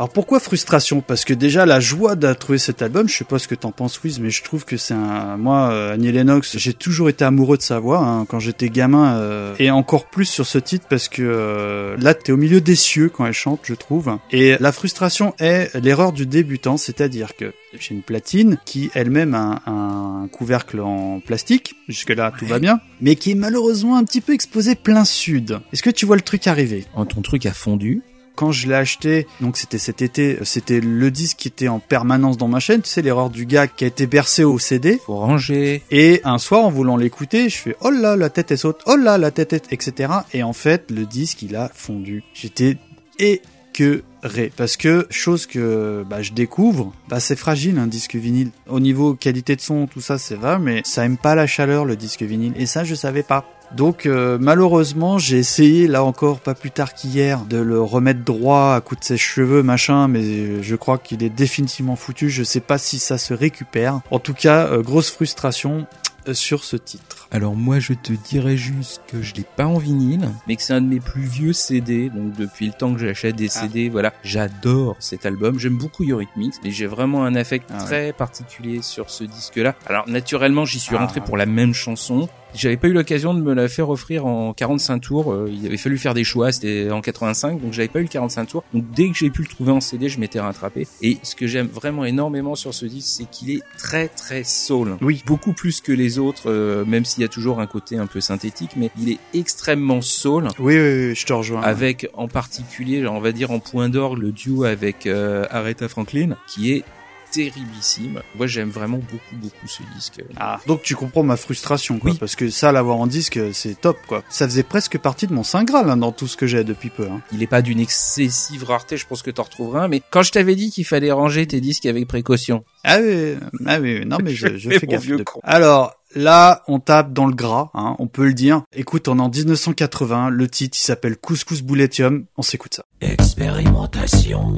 [0.00, 1.02] Alors pourquoi frustration?
[1.02, 3.70] Parce que déjà la joie de trouver cet album, je sais pas ce que t'en
[3.70, 5.36] penses Wiz, mais je trouve que c'est un...
[5.36, 9.16] Moi, euh, Annie Lennox, j'ai toujours été amoureux de sa voix hein, quand j'étais gamin,
[9.16, 12.76] euh, et encore plus sur ce titre parce que euh, là t'es au milieu des
[12.76, 14.16] cieux quand elle chante, je trouve.
[14.30, 19.60] Et la frustration est l'erreur du débutant, c'est-à-dire que j'ai une platine qui elle-même a
[19.66, 24.22] un, un couvercle en plastique, jusque-là tout va bien, mais qui est malheureusement un petit
[24.22, 25.60] peu exposé plein sud.
[25.74, 26.86] Est-ce que tu vois le truc arriver?
[26.96, 28.02] Oh, ton truc a fondu.
[28.40, 32.38] Quand je l'ai acheté, donc c'était cet été, c'était le disque qui était en permanence
[32.38, 34.98] dans ma chaîne, tu sais l'erreur du gars qui a été bercé au CD.
[35.04, 35.82] Faut ranger.
[35.90, 38.96] Et un soir, en voulant l'écouter, je fais oh là la tête est saute, oh
[38.96, 40.10] là la tête est, etc.
[40.32, 42.24] Et en fait, le disque il a fondu.
[42.32, 42.78] J'étais
[43.18, 48.52] écœuré parce que chose que bah, je découvre, bah c'est fragile un disque vinyle.
[48.70, 51.84] Au niveau qualité de son, tout ça c'est vrai, mais ça aime pas la chaleur
[51.84, 52.54] le disque vinyle.
[52.56, 53.44] Et ça je savais pas.
[53.76, 58.74] Donc euh, malheureusement j'ai essayé là encore pas plus tard qu'hier de le remettre droit
[58.74, 62.30] à coup de ses cheveux machin mais je crois qu'il est définitivement foutu.
[62.30, 64.00] Je sais pas si ça se récupère.
[64.10, 65.86] En tout cas euh, grosse frustration
[66.28, 67.28] euh, sur ce titre.
[67.30, 70.72] Alors moi je te dirais juste que je l'ai pas en vinyle, mais que c'est
[70.74, 74.12] un de mes plus vieux CD, donc depuis le temps que j'achète des CD, voilà,
[74.24, 77.84] j'adore cet album, j'aime beaucoup Eurythmics, mais j'ai vraiment un affect Ah ouais.
[77.84, 79.76] très particulier sur ce disque-là.
[79.86, 81.00] Alors naturellement j'y suis Ah.
[81.02, 84.52] rentré pour la même chanson, j'avais pas eu l'occasion de me la faire offrir en
[84.52, 88.00] 45 tours, euh, il avait fallu faire des choix, c'était en 85, donc j'avais pas
[88.00, 90.40] eu le 45 tours, donc dès que j'ai pu le trouver en CD, je m'étais
[90.40, 94.44] rattrapé, et ce que j'aime vraiment énormément sur ce disque, c'est qu'il est très très
[94.44, 94.96] soul.
[95.00, 95.22] Oui.
[95.26, 98.20] Beaucoup plus que les autres, euh, même s'il y a toujours un côté un peu
[98.20, 100.48] synthétique, mais il est extrêmement soul.
[100.58, 104.18] oui oui, oui je te rejoins Avec en particulier, on va dire en point d'orgue,
[104.18, 106.84] le duo avec euh, Aretha Franklin, qui est
[107.30, 108.20] terriblissime.
[108.36, 110.22] Moi, j'aime vraiment beaucoup, beaucoup ce disque.
[110.36, 112.16] Ah, donc tu comprends ma frustration, quoi, Oui.
[112.18, 114.22] parce que ça, l'avoir en disque, c'est top, quoi.
[114.28, 116.90] Ça faisait presque partie de mon saint graal hein, dans tout ce que j'ai depuis
[116.90, 117.06] peu.
[117.10, 117.20] Hein.
[117.32, 120.32] Il est pas d'une excessive rareté, je pense que t'en retrouveras un, mais quand je
[120.32, 124.30] t'avais dit qu'il fallait ranger tes disques avec précaution, Ah oui, ah oui, non mais
[124.34, 125.02] je, je fais gaffe.
[125.02, 125.40] vieux de- con.
[125.42, 128.62] Alors là, on tape dans le gras, hein, on peut le dire.
[128.74, 132.84] Écoute, on est en 1980, le titre il s'appelle Couscous Bouletium, on s'écoute ça.
[133.00, 134.56] Expérimentation,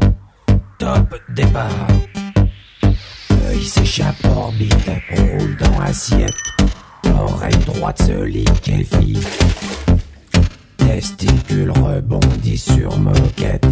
[0.78, 1.70] top départ.
[3.48, 6.30] Œil s'échappe orbite, roule dans assiette.
[7.04, 9.18] Oreille droite se liquéfie.
[10.76, 13.66] Testicule rebondit sur moquette.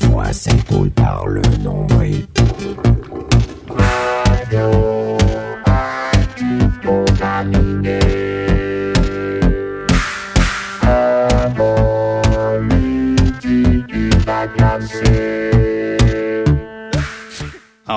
[0.00, 2.26] Foie s'écoule par le nombril.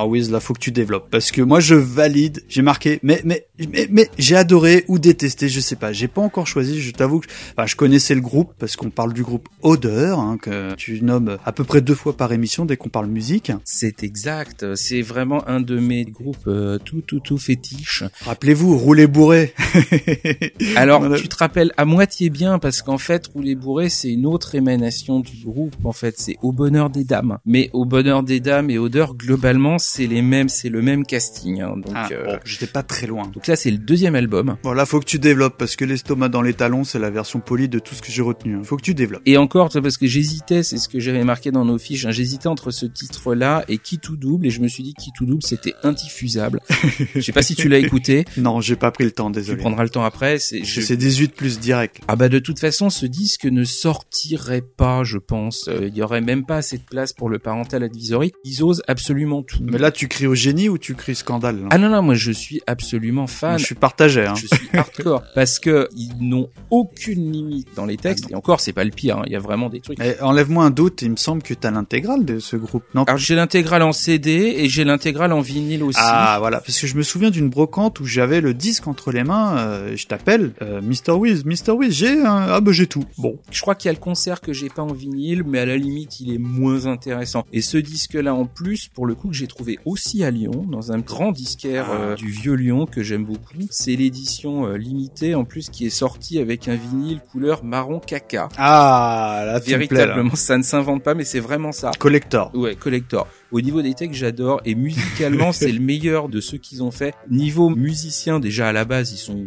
[0.05, 3.45] Wiz, là faut que tu développes parce que moi je valide, j'ai marqué, mais mais
[3.71, 6.81] mais, mais j'ai adoré ou détesté, je sais pas, j'ai pas encore choisi.
[6.81, 10.37] Je t'avoue que, enfin, je connaissais le groupe parce qu'on parle du groupe Odeur, hein,
[10.41, 13.51] que tu nommes à peu près deux fois par émission dès qu'on parle musique.
[13.65, 14.75] c'est exact.
[14.75, 18.03] C'est vraiment un de mes groupes euh, tout, tout, tout fétiche.
[18.25, 19.53] Rappelez-vous, rouler bourré.
[20.75, 21.17] Alors, Voilà.
[21.17, 25.19] tu te rappelles à moitié bien parce qu'en fait, Rouler Bourré, c'est une autre émanation
[25.19, 25.75] du groupe.
[25.83, 27.37] En fait, c'est Au Bonheur des Dames.
[27.45, 31.61] Mais Au Bonheur des Dames et Odeur, globalement, c'est les mêmes, c'est le même casting.
[31.61, 31.73] hein.
[31.77, 33.23] Donc, Ah, euh, bon, j'étais pas très loin.
[33.33, 34.57] donc là, c'est le deuxième album.
[34.63, 37.39] Bon là faut que tu développes parce que l'estomac dans les talons c'est la version
[37.39, 38.55] polie de tout ce que j'ai retenu.
[38.55, 38.61] hein.
[38.63, 39.21] Faut que tu développes.
[39.25, 42.05] Et encore, tu vois, parce que j'hésitais, c'est ce que j'avais marqué dans nos fiches,
[42.05, 45.11] hein, j'hésitais entre ce titre-là et Qui tout double, et je me suis dit Qui
[45.17, 46.59] tout double, c'était indiffusable.
[47.15, 49.57] Je sais pas si tu l'as écouté, Non, j'ai pas pris le temps, tu désolé.
[49.59, 50.39] prendras le temps après.
[50.39, 51.99] C'est, je- C'est 18 plus direct.
[52.07, 55.67] Ah bah de toute façon, ce disque ne sortirait pas, je pense.
[55.67, 58.31] Euh, Il y aurait même pas assez de place pour le parental advisory.
[58.43, 59.59] Ils osent absolument tout.
[59.63, 62.15] Mais là tu cries au génie ou tu cries scandale là Ah non non, moi
[62.15, 63.59] je suis absolument Moi, fan.
[63.59, 64.25] Je suis partagé.
[64.25, 64.35] Hein.
[64.35, 68.25] Je suis hardcore parce que ils n'ont aucune limite dans les textes.
[68.27, 69.17] Ah et encore, c'est pas le pire.
[69.17, 69.23] hein.
[69.25, 69.97] Il y a vraiment des trucs.
[70.01, 73.03] Eh, Enlève-moi un doute, il me semble que t'as l'intégrale de ce groupe, non?
[73.03, 75.99] Alors j'ai l'intégrale en CD et j'ai l'intégrale en vinyle aussi.
[76.01, 79.23] Ah voilà, parce que je me souviens d'une brocante où j'avais le disque entre les
[79.23, 81.11] mains, euh, je t'appelle, euh, Mr.
[81.13, 81.71] Wiz, Mr.
[81.71, 82.47] Wiz, j'ai un...
[82.49, 83.03] Ah bah j'ai tout.
[83.17, 83.37] Bon.
[83.51, 85.77] Je crois qu'il y a le concert que j'ai pas en vinyle, mais à la
[85.77, 87.45] limite, il est moins intéressant.
[87.51, 90.91] Et ce disque-là, en plus, pour le coup, que j'ai trouvé aussi à Lyon, dans
[90.91, 91.93] un grand disquaire Ah.
[92.01, 93.53] euh, du vieux Lyon que j'aime beaucoup.
[93.69, 98.49] C'est l'édition euh, limitée, en plus, qui est sortie avec un vinyle couleur marron caca.
[98.57, 99.59] Ah, là.
[99.59, 101.91] Véritablement, ça ne s'invente pas, mais c'est vraiment ça.
[101.99, 102.51] Collector.
[102.53, 103.27] Ouais, collector.
[103.51, 107.13] Au niveau des textes, j'adore et musicalement, c'est le meilleur de ceux qu'ils ont fait.
[107.29, 109.45] Niveau musicien, déjà à la base, ils sont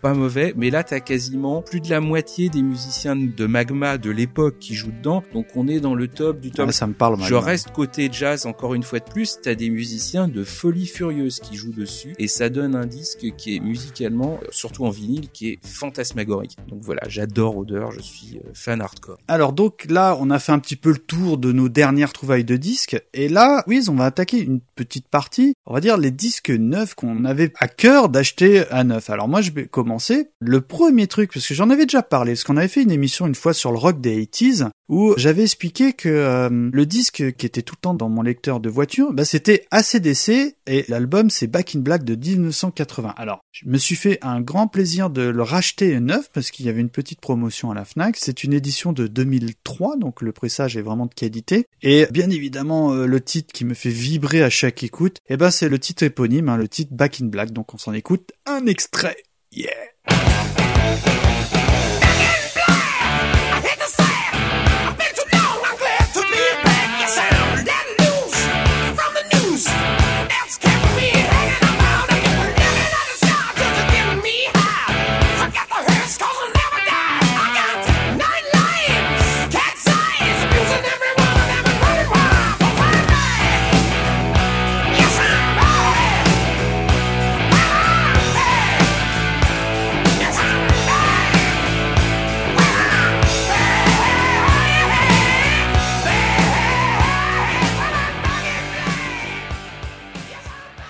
[0.00, 4.10] pas mauvais, mais là, t'as quasiment plus de la moitié des musiciens de Magma de
[4.10, 5.22] l'époque qui jouent dedans.
[5.32, 6.66] Donc, on est dans le top du top.
[6.68, 7.16] Ah, ça me parle.
[7.16, 7.40] Je Magma.
[7.40, 11.56] reste côté jazz encore une fois de plus, t'as des musiciens de folie furieuse qui
[11.56, 15.58] jouent dessus et ça donne un disque qui est musicalement, surtout en vinyle, qui est
[15.66, 16.56] fantasmagorique.
[16.68, 19.18] Donc voilà, j'adore Odeur, je suis euh, fan hardcore.
[19.28, 22.44] Alors donc là, on a fait un petit peu le tour de nos dernières trouvailles
[22.44, 23.02] de disques.
[23.14, 26.94] Et là, oui, on va attaquer une petite partie, on va dire les disques neufs
[26.94, 29.10] qu'on avait à cœur d'acheter à neuf.
[29.10, 30.30] Alors moi, je vais commencer.
[30.40, 33.26] Le premier truc, parce que j'en avais déjà parlé, parce qu'on avait fait une émission
[33.26, 37.46] une fois sur le rock des 80s, où j'avais expliqué que euh, le disque qui
[37.46, 41.46] était tout le temps dans mon lecteur de voiture, bah, c'était ACDC, et l'album c'est
[41.46, 43.14] Back in Black de 1980.
[43.16, 46.68] Alors, je me suis fait un grand plaisir de le racheter neuf, parce qu'il y
[46.68, 48.18] avait une petite promotion à la FNAC.
[48.18, 51.64] C'est une édition de 2003, donc le pressage est vraiment de qualité.
[51.80, 55.50] Et bien évidemment, euh, le titre qui me fait vibrer à chaque écoute, eh ben
[55.50, 57.52] c'est le titre éponyme, hein, le titre Back in Black.
[57.52, 59.16] Donc on s'en écoute un extrait.
[59.52, 59.70] Yeah.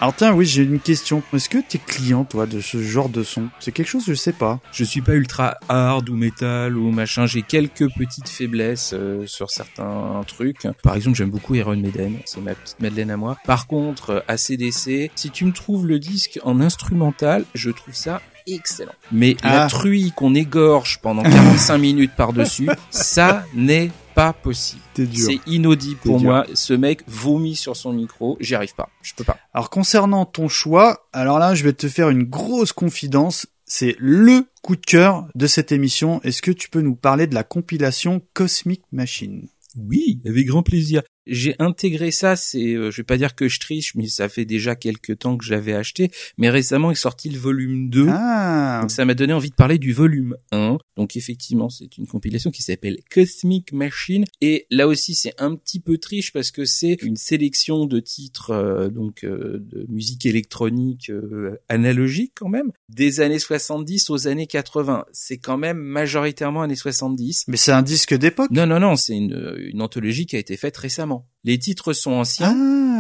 [0.03, 1.23] Alors tiens, oui, j'ai une question.
[1.33, 3.51] Est-ce que t'es client, toi, de ce genre de son?
[3.61, 4.59] C'est quelque chose, je sais pas.
[4.73, 9.53] Je suis pas ultra hard ou metal ou machin, j'ai quelques petites faiblesses euh, sur
[9.53, 10.67] certains trucs.
[10.83, 13.37] Par exemple, j'aime beaucoup Iron Maiden, c'est ma petite Madeleine à moi.
[13.45, 18.21] Par contre, euh, ACDC, si tu me trouves le disque en instrumental, je trouve ça
[18.47, 18.93] excellent.
[19.11, 19.67] Mais la Ah.
[19.69, 24.83] truie qu'on égorge pendant 45 minutes par-dessus, ça n'est pas possible.
[25.15, 26.31] C'est inaudible pour dur.
[26.31, 26.47] moi.
[26.55, 28.89] Ce mec vomit sur son micro, j'y arrive pas.
[29.03, 29.39] Je peux pas.
[29.55, 33.47] Alors concernant ton choix, alors là, je vais te faire une grosse confidence.
[33.65, 36.21] C'est le coup de cœur de cette émission.
[36.25, 39.49] Est-ce que tu peux nous parler de la compilation Cosmic Machine?
[39.79, 41.01] Oui, avec grand plaisir.
[41.27, 44.45] J'ai intégré ça, c'est, euh, je vais pas dire que je triche, mais ça fait
[44.45, 46.11] déjà quelques temps que j'avais acheté.
[46.39, 48.07] Mais récemment est sorti le volume 2.
[48.11, 50.79] Ah, Donc ça m'a donné envie de parler du volume 1.
[50.97, 54.25] Donc effectivement, c'est une compilation qui s'appelle Cosmic Machine.
[54.41, 58.51] Et là aussi, c'est un petit peu triche parce que c'est une sélection de titres
[58.51, 64.47] euh, donc euh, de musique électronique euh, analogique quand même, des années 70 aux années
[64.47, 65.05] 80.
[65.13, 67.45] C'est quand même majoritairement années 70.
[67.49, 68.51] mais c'est un disque d'époque?
[68.51, 71.12] Non, non, non, c'est une, une anthologie qui a été faite récemment.
[71.45, 72.55] Les titres sont anciens.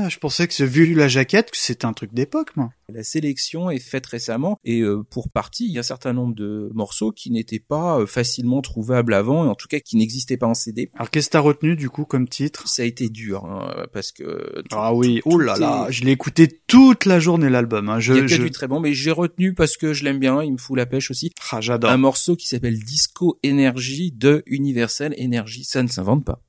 [0.04, 2.70] Ah, je pensais que vu la jaquette, que c'était un truc d'époque, moi.
[2.92, 6.34] La sélection est faite récemment et euh, pour partie, il y a un certain nombre
[6.34, 10.36] de morceaux qui n'étaient pas euh, facilement trouvables avant et en tout cas qui n'existaient
[10.36, 10.90] pas en CD.
[10.96, 12.66] Alors qu'est-ce que t'as retenu du coup comme titre?
[12.66, 14.24] Ça a été dur hein, parce que
[14.68, 17.88] tout- Ah oui, oh là là, est- je l'ai écouté toute la journée l'album.
[17.88, 18.00] Hein.
[18.00, 18.42] Je, il y a que je...
[18.42, 20.84] du très bon, mais j'ai retenu parce que je l'aime bien, il me fout la
[20.86, 21.30] pêche aussi.
[21.52, 21.90] Ah, j'adore.
[21.92, 26.42] Un morceau qui s'appelle Disco Energy de Universal Energy, ça ne s'invente pas.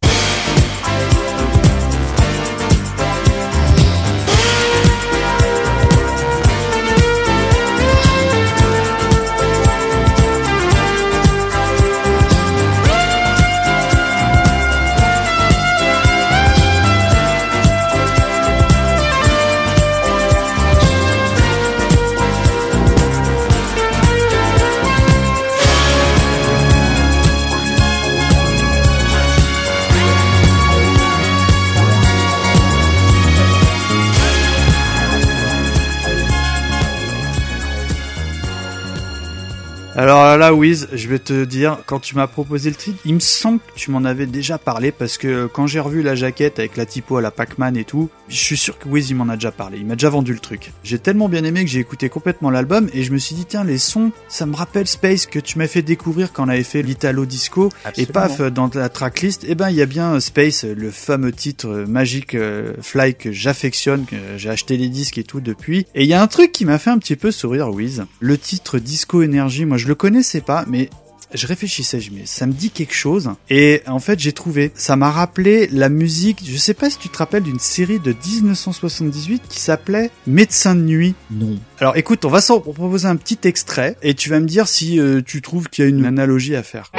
[40.33, 43.19] Alors là, Wiz, je vais te dire, quand tu m'as proposé le titre, il me
[43.19, 46.75] semble que tu m'en avais déjà parlé parce que quand j'ai revu la jaquette avec
[46.75, 49.35] la typo à la Pac-Man et tout, je suis sûr que Wiz il m'en a
[49.35, 50.71] déjà parlé, il m'a déjà vendu le truc.
[50.83, 53.63] J'ai tellement bien aimé que j'ai écouté complètement l'album et je me suis dit tiens
[53.63, 56.81] les sons, ça me rappelle Space que tu m'as fait découvrir quand on avait fait
[56.81, 60.63] l'Italo Disco et paf dans la tracklist, eh ben il y a bien euh, Space,
[60.63, 65.23] le fameux titre euh, magique euh, Fly que j'affectionne, que j'ai acheté les disques et
[65.23, 65.85] tout depuis.
[65.93, 68.37] Et il y a un truc qui m'a fait un petit peu sourire Wiz, le
[68.39, 70.89] titre Disco Energy, moi je le connaissais pas mais
[71.33, 73.31] je réfléchissais, je me ça me dit quelque chose.
[73.49, 77.09] Et en fait, j'ai trouvé, ça m'a rappelé la musique, je sais pas si tu
[77.09, 81.15] te rappelles d'une série de 1978 qui s'appelait Médecin de nuit.
[81.31, 81.57] Non.
[81.79, 84.99] Alors écoute, on va s'en proposer un petit extrait et tu vas me dire si
[84.99, 86.91] euh, tu trouves qu'il y a une analogie à faire.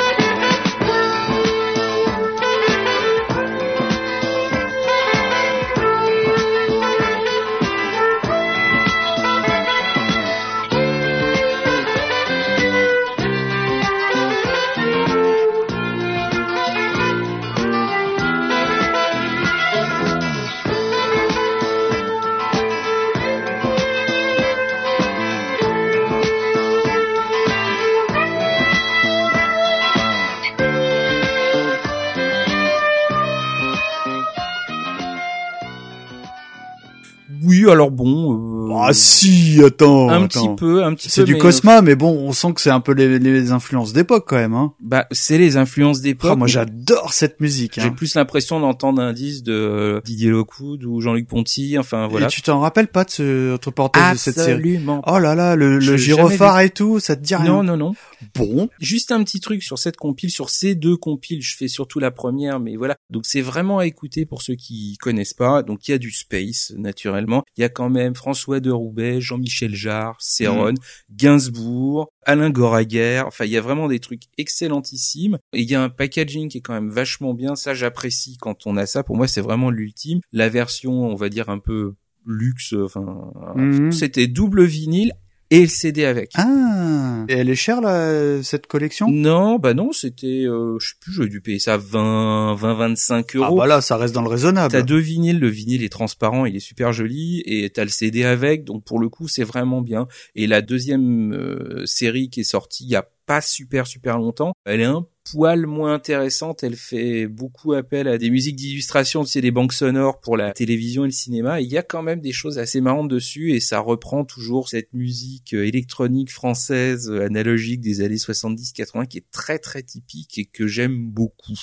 [37.71, 38.54] Alors bon.
[38.87, 40.09] Ah si, attends.
[40.11, 40.55] un attends.
[40.55, 41.13] petit peu, un petit peu.
[41.13, 43.93] C'est du mais, Cosma, mais bon, on sent que c'est un peu les, les influences
[43.93, 44.55] d'époque quand même.
[44.55, 44.73] Hein.
[44.81, 46.31] Bah, c'est les influences d'époque.
[46.33, 47.75] Ah, moi j'adore cette musique.
[47.77, 47.91] J'ai Hein.
[47.91, 51.79] plus l'impression d'entendre un disque de euh, Didier Lockwood ou Jean-Luc Ponty.
[51.79, 52.27] Enfin voilà.
[52.27, 54.53] Et tu t'en rappelles pas de ce parenthèses de cette série?
[54.53, 55.03] Absolument.
[55.07, 57.95] Oh là là, le, le gyrophare et tout, ça te dit rien Non, non, non.
[58.35, 61.99] Bon, Juste un petit truc sur cette compile, sur ces deux compiles, je fais surtout
[61.99, 62.97] la première, mais voilà.
[63.11, 65.63] Donc c'est vraiment à écouter pour ceux qui connaissent pas.
[65.63, 67.45] Donc il y a du space, naturellement.
[67.57, 70.75] Il y a quand même François de Roubaix, Jean-Michel Jarre, Serron,
[71.11, 73.23] Gainsbourg, Alain Goraguer.
[73.27, 75.39] Enfin, il y a vraiment des trucs excellentissimes.
[75.53, 77.57] Et il y a un packaging qui est quand même vachement bien.
[77.57, 79.03] Ça, j'apprécie quand on a ça.
[79.03, 80.21] Pour moi, c'est vraiment l'ultime.
[80.33, 81.95] La version, on va dire, un peu
[82.27, 83.93] luxe, enfin, Mhm.
[83.93, 85.13] c'était double vinyle
[85.51, 86.33] et le CD avec.
[86.37, 89.09] ah, et elle est chère là, cette collection?
[89.11, 93.27] Non, bah non, c'était, euh, je sais plus, j'aurais dû payer ça 20, 20, 25
[93.35, 93.57] Ah euros.
[93.59, 94.73] bah là, ça reste dans le raisonnable.
[94.73, 98.25] T'as deux vinyles, le vinyle est transparent, il est super joli, et t'as le CD
[98.25, 100.07] avec, donc pour le coup c'est vraiment bien.
[100.35, 104.53] Et la deuxième euh, série qui est sortie il y a pas super super longtemps,
[104.67, 109.31] elle est un poil moins intéressante, elle fait beaucoup appel à des musiques d'illustration, tu
[109.31, 112.21] sais, des banques sonores pour la télévision et le cinéma, il y a quand même
[112.21, 117.25] des choses assez marrantes dessus, et ça reprend toujours cette musique euh, électronique française euh,
[117.25, 121.59] analogique des années 70-80 qui est très très typique et que j'aime beaucoup.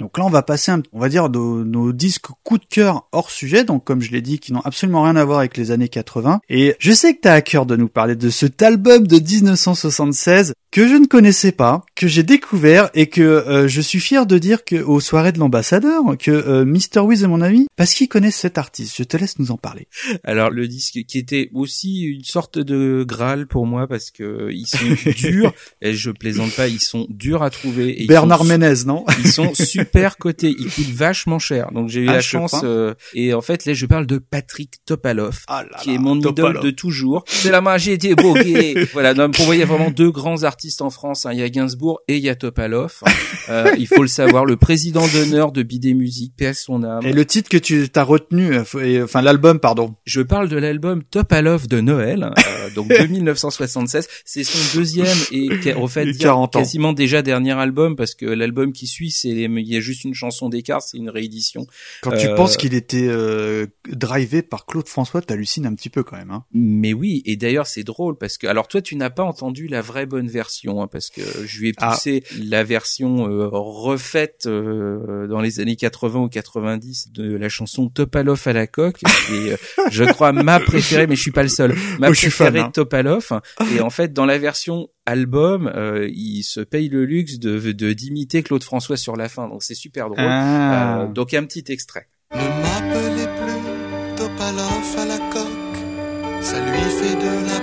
[0.00, 3.08] Donc là, on va passer, un, on va dire, nos, nos disques coup de cœur
[3.10, 5.72] hors sujet, donc comme je l'ai dit, qui n'ont absolument rien à voir avec les
[5.72, 6.40] années 80.
[6.48, 10.54] Et je sais que t'as à cœur de nous parler de cet album de 1976
[10.70, 14.36] que je ne connaissais pas, que j'ai découvert et que euh, je suis fier de
[14.38, 17.00] dire que aux soirées de l'ambassadeur, que euh, Mr.
[17.00, 18.94] Wiz est mon ami, parce qu'ils connaissent cet artiste.
[18.96, 19.88] Je te laisse nous en parler.
[20.24, 24.66] Alors le disque qui était aussi une sorte de graal pour moi parce que ils
[24.66, 28.02] sont durs et je plaisante pas, ils sont durs à trouver.
[28.02, 31.72] Et Bernard Ménez, non Ils sont super cotés, ils coûtent vachement cher.
[31.72, 34.84] Donc j'ai eu Ah, la chance euh, et en fait là je parle de Patrick
[34.84, 37.24] Topalov Ah là qui est mon idole de toujours.
[37.26, 38.86] C'est la magie des bogués.
[38.92, 41.26] voilà, donc pour moi il y a vraiment deux grands artistes en France.
[41.26, 41.32] hein.
[41.32, 43.00] Il y a Gainsbourg et il y a Topalov.
[43.48, 47.04] Euh, il faut le savoir, le président d'honneur de Bidet Musique, à son âme.
[47.06, 49.94] Et le titre que tu t'as retenu, euh, enfin l'album, pardon.
[50.04, 54.06] Je parle de l'album Topalov de Noël, hein, euh, donc de 1976.
[54.24, 56.58] C'est son deuxième et en fait Et dire 40 ans.
[56.60, 60.14] quasiment déjà dernier album parce que l'album qui suit, c'est il y a juste une
[60.14, 61.66] chanson d'écart, c'est une réédition.
[62.02, 66.02] Quand tu Euh, penses qu'il était euh, drivé par Claude François, t'hallucines un petit peu
[66.02, 66.30] quand même.
[66.30, 66.44] Hein.
[66.52, 69.80] Mais oui, et d'ailleurs c'est drôle parce que alors toi tu n'as pas entendu la
[69.80, 70.47] vraie bonne version
[70.80, 71.90] hein, parce que je lui ai Ah.
[71.92, 77.88] poussé la version euh, refaite euh, dans les années 80 ou 90 de la chanson
[77.88, 79.00] Topalov à la coque
[79.32, 79.56] et euh,
[79.90, 81.74] je crois ma préférée mais je suis pas le seul.
[81.98, 82.68] Ma je suis fan, préférée hein.
[82.68, 83.30] de Topalov
[83.76, 87.92] et en fait dans la version album, euh, il se paye le luxe de de
[87.92, 90.18] d'imiter Claude François sur la fin donc c'est super drôle.
[90.20, 91.02] Ah.
[91.02, 92.08] Euh, donc un petit extrait.
[92.34, 97.57] Ne m'appelez plus Topalov à la coque, ça lui fait de la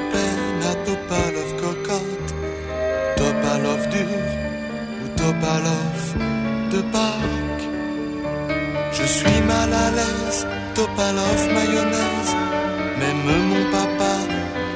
[5.36, 6.01] Topalov
[6.71, 7.67] de Pâques.
[8.93, 12.33] Je suis mal à l'aise, Topalov mayonnaise,
[12.99, 14.13] même mon papa,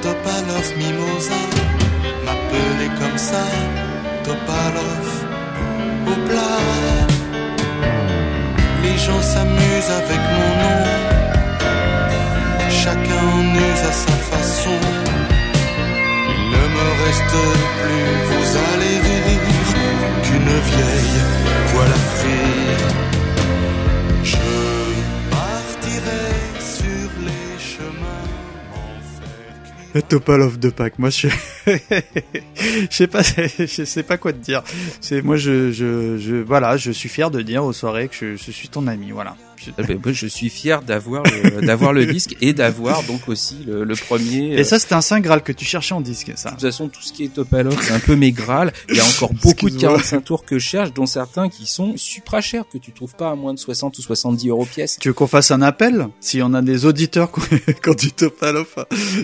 [0.01, 1.41] Topalov mimosa,
[2.26, 3.45] m'appelait comme ça,
[4.26, 5.07] Topalov
[6.07, 7.07] au plat.
[8.84, 10.82] Les gens s'amusent avec mon nom.
[12.70, 14.99] Chacun en use à sa façon.
[17.06, 17.36] Reste
[17.82, 19.41] plus, vous allez rire,
[20.24, 21.22] qu'une vieille
[21.74, 22.88] voile à frire.
[24.24, 24.38] Je
[25.32, 28.28] partirai sur les chemins
[29.93, 30.04] cuire.
[30.08, 31.00] Topalov de Pâques.
[31.00, 31.30] Moi, je suis-
[31.66, 33.22] je sais pas,
[33.60, 34.62] je sais pas quoi te dire.
[35.02, 38.36] C'est moi, je, je, je, voilà, je suis fier de dire aux soirées que je,
[38.36, 39.12] je suis ton ami.
[39.12, 39.36] Voilà.
[39.64, 43.57] Je- Eh ben, je suis fier d'avoir le, d'avoir le disque et d'avoir donc aussi
[43.68, 44.53] le, le premier.
[44.57, 46.49] Et ça, c'était un saint graal que tu cherchais en disque, ça.
[46.49, 48.72] De toute façon, tout ce qui est Topalov, c'est un peu mes grâles.
[48.89, 49.93] Il y a encore beaucoup de Excuse-moi.
[49.97, 53.32] 45 tours que je cherche, dont certains qui sont supra chers, que tu trouves pas
[53.32, 54.97] à moins de 60 ou 70 euros pièce.
[54.99, 56.07] Tu veux qu'on fasse un appel?
[56.20, 58.68] S'il y en a des auditeurs qui ont du Topalov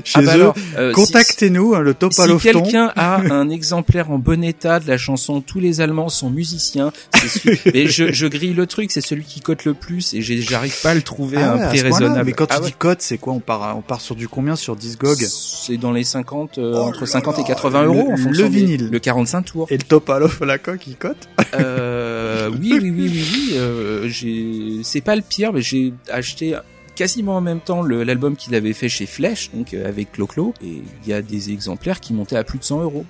[0.03, 3.15] chez Ah bah eux, alors, euh, si- contactez-nous, hein, le Si, Topalov si quelqu'un a
[3.33, 7.87] un exemplaire en bon état de la chanson Tous les Allemands sont musiciens, c'est mais
[7.87, 10.95] je, je grille le truc, c'est celui qui cote le plus et j'arrive pas à
[10.95, 12.25] le trouver à Ah ouais, un à prix raisonnable.
[12.25, 12.67] Mais quand Ah tu ouais.
[12.67, 15.91] dis code, c'est quoi On part, on part sur du combien sur Discog c'est dans
[15.91, 18.49] les 50, euh, Oh entre là 50 et là, 80 le- euros en le fonction
[18.49, 18.89] des- vinyle.
[18.91, 19.67] le 45 tours.
[19.69, 23.49] Et le Topalov à la coque, il cote Euh, oui, oui, oui, oui, oui.
[23.55, 26.55] euh, j'ai, c'est pas le pire, mais j'ai acheté
[26.95, 30.81] quasiment en même temps le- l'album qu'il avait fait chez Flèche, donc avec Clo-Clo, et
[31.03, 33.05] il y a des exemplaires qui montaient à plus de 100 euros.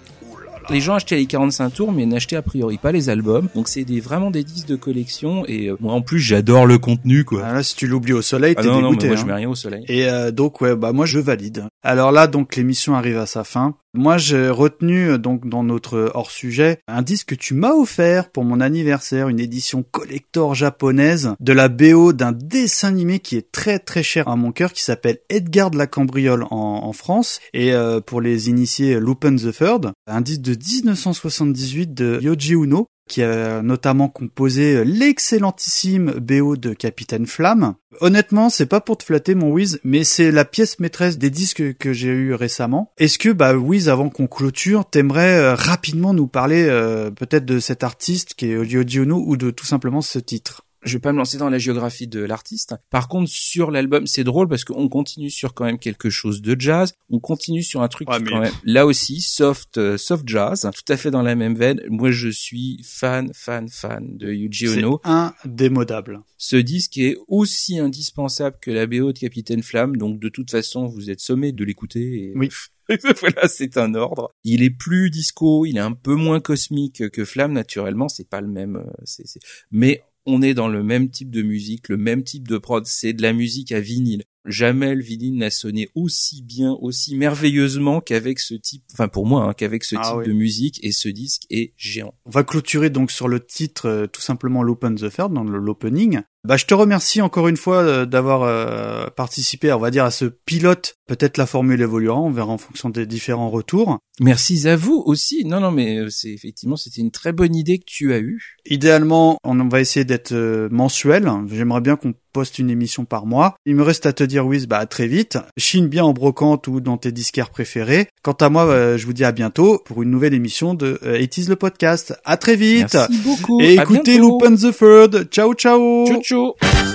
[0.70, 3.50] Les gens achetaient les 45 tours, mais n'achetaient a priori pas les albums.
[3.54, 5.46] Donc c'est des, vraiment des disques de collection.
[5.48, 7.42] Et euh, moi, en plus, j'adore le contenu, quoi.
[7.46, 9.08] Ah, là, si tu l'oublies au soleil, Ah t'es non, non, mais dégoûté.
[9.08, 9.20] moi, hein.
[9.22, 9.86] je mets rien au soleil.
[9.88, 11.66] Et euh, donc ouais, bah moi je valide.
[11.84, 13.76] Alors là donc l'émission arrive à sa fin.
[13.98, 18.30] Moi j'ai retenu euh, donc dans notre hors sujet un disque que tu m'as offert
[18.30, 23.52] pour mon anniversaire, une édition collector japonaise de la BO d'un dessin animé qui est
[23.52, 27.40] très très cher à mon cœur qui s'appelle Edgar de la Cambriole en, France.
[27.54, 32.88] Et euh, pour les initiés Lupin the Third, un disque de 1978 de Yoji Uno
[33.08, 37.76] qui a notamment composé l'excellentissime BO de Capitaine Flamme.
[38.02, 41.78] Honnêtement, c'est pas pour te flatter mon Wiz, mais c'est la pièce maîtresse des disques
[41.78, 42.92] que j'ai eu récemment.
[42.98, 47.60] Est-ce que bah Wiz, avant qu'on clôture, t'aimerais euh, rapidement nous parler euh, peut-être de
[47.60, 50.65] cet artiste qui est Yoji Ono ou de tout simplement ce titre?
[50.86, 52.76] Je vais pas me lancer dans la géographie de l'artiste.
[52.90, 56.56] Par contre, sur l'album, c'est drôle parce qu'on continue sur quand même quelque chose de
[56.60, 56.94] jazz.
[57.10, 60.24] On continue sur un truc Ouais, qui mais- quand même, là aussi, soft, euh, soft
[60.28, 61.82] jazz, tout à fait dans la même veine.
[61.90, 65.02] Moi, je suis fan, fan, fan de Yuji C'est Ono.
[65.04, 66.22] indémodable.
[66.38, 70.86] Ce disque est aussi indispensable que la BO de Capitaine Flamme, donc de toute façon,
[70.86, 72.26] vous êtes sommé de l'écouter.
[72.30, 72.50] et- Oui.
[73.20, 74.32] voilà, c'est un ordre.
[74.44, 78.42] Il est plus disco, il est un peu moins cosmique que Flamme, naturellement, c'est pas
[78.42, 79.24] le même, euh,
[79.72, 83.14] mais on est dans le même type de musique, le même type de prod, c'est
[83.14, 84.24] de la musique à vinyle.
[84.46, 89.44] Jamais le vinyle n'a sonné aussi bien, aussi merveilleusement qu'avec ce type, enfin pour moi,
[89.46, 90.28] hein, qu'avec ce Ah type oui.
[90.28, 92.14] de musique, et ce disque est géant.
[92.26, 96.22] On va clôturer donc sur le titre euh, tout simplement l'Open the Third dans l'opening.
[96.46, 100.12] Bah je te remercie encore une fois euh, d'avoir euh, participé, on va dire à
[100.12, 100.96] ce pilote.
[101.08, 104.00] Peut-être la formule évoluera, on verra en fonction des différents retours.
[104.20, 105.46] Merci à vous aussi.
[105.46, 108.56] Non, non, mais euh, c'est effectivement, c'était une très bonne idée que tu as eue.
[108.66, 111.30] Idéalement, on va essayer d'être euh, mensuel.
[111.52, 113.56] J'aimerais bien qu'on poste une émission par mois.
[113.66, 115.38] Il me reste à te dire, Wiz, bah à très vite.
[115.58, 118.08] Chine bien en brocante ou dans tes disquaires préférés.
[118.24, 121.38] Quant à moi, euh, je vous dis à bientôt pour une nouvelle émission de It
[121.38, 122.16] is le podcast.
[122.26, 122.94] À très vite.
[122.94, 123.62] Merci beaucoup.
[123.62, 124.40] Et À écoutez bientôt.
[124.42, 125.30] Lupin the Third.
[125.30, 126.08] Ciao, ciao.
[126.08, 126.35] Ciao, ciao.
[126.36, 126.95] You.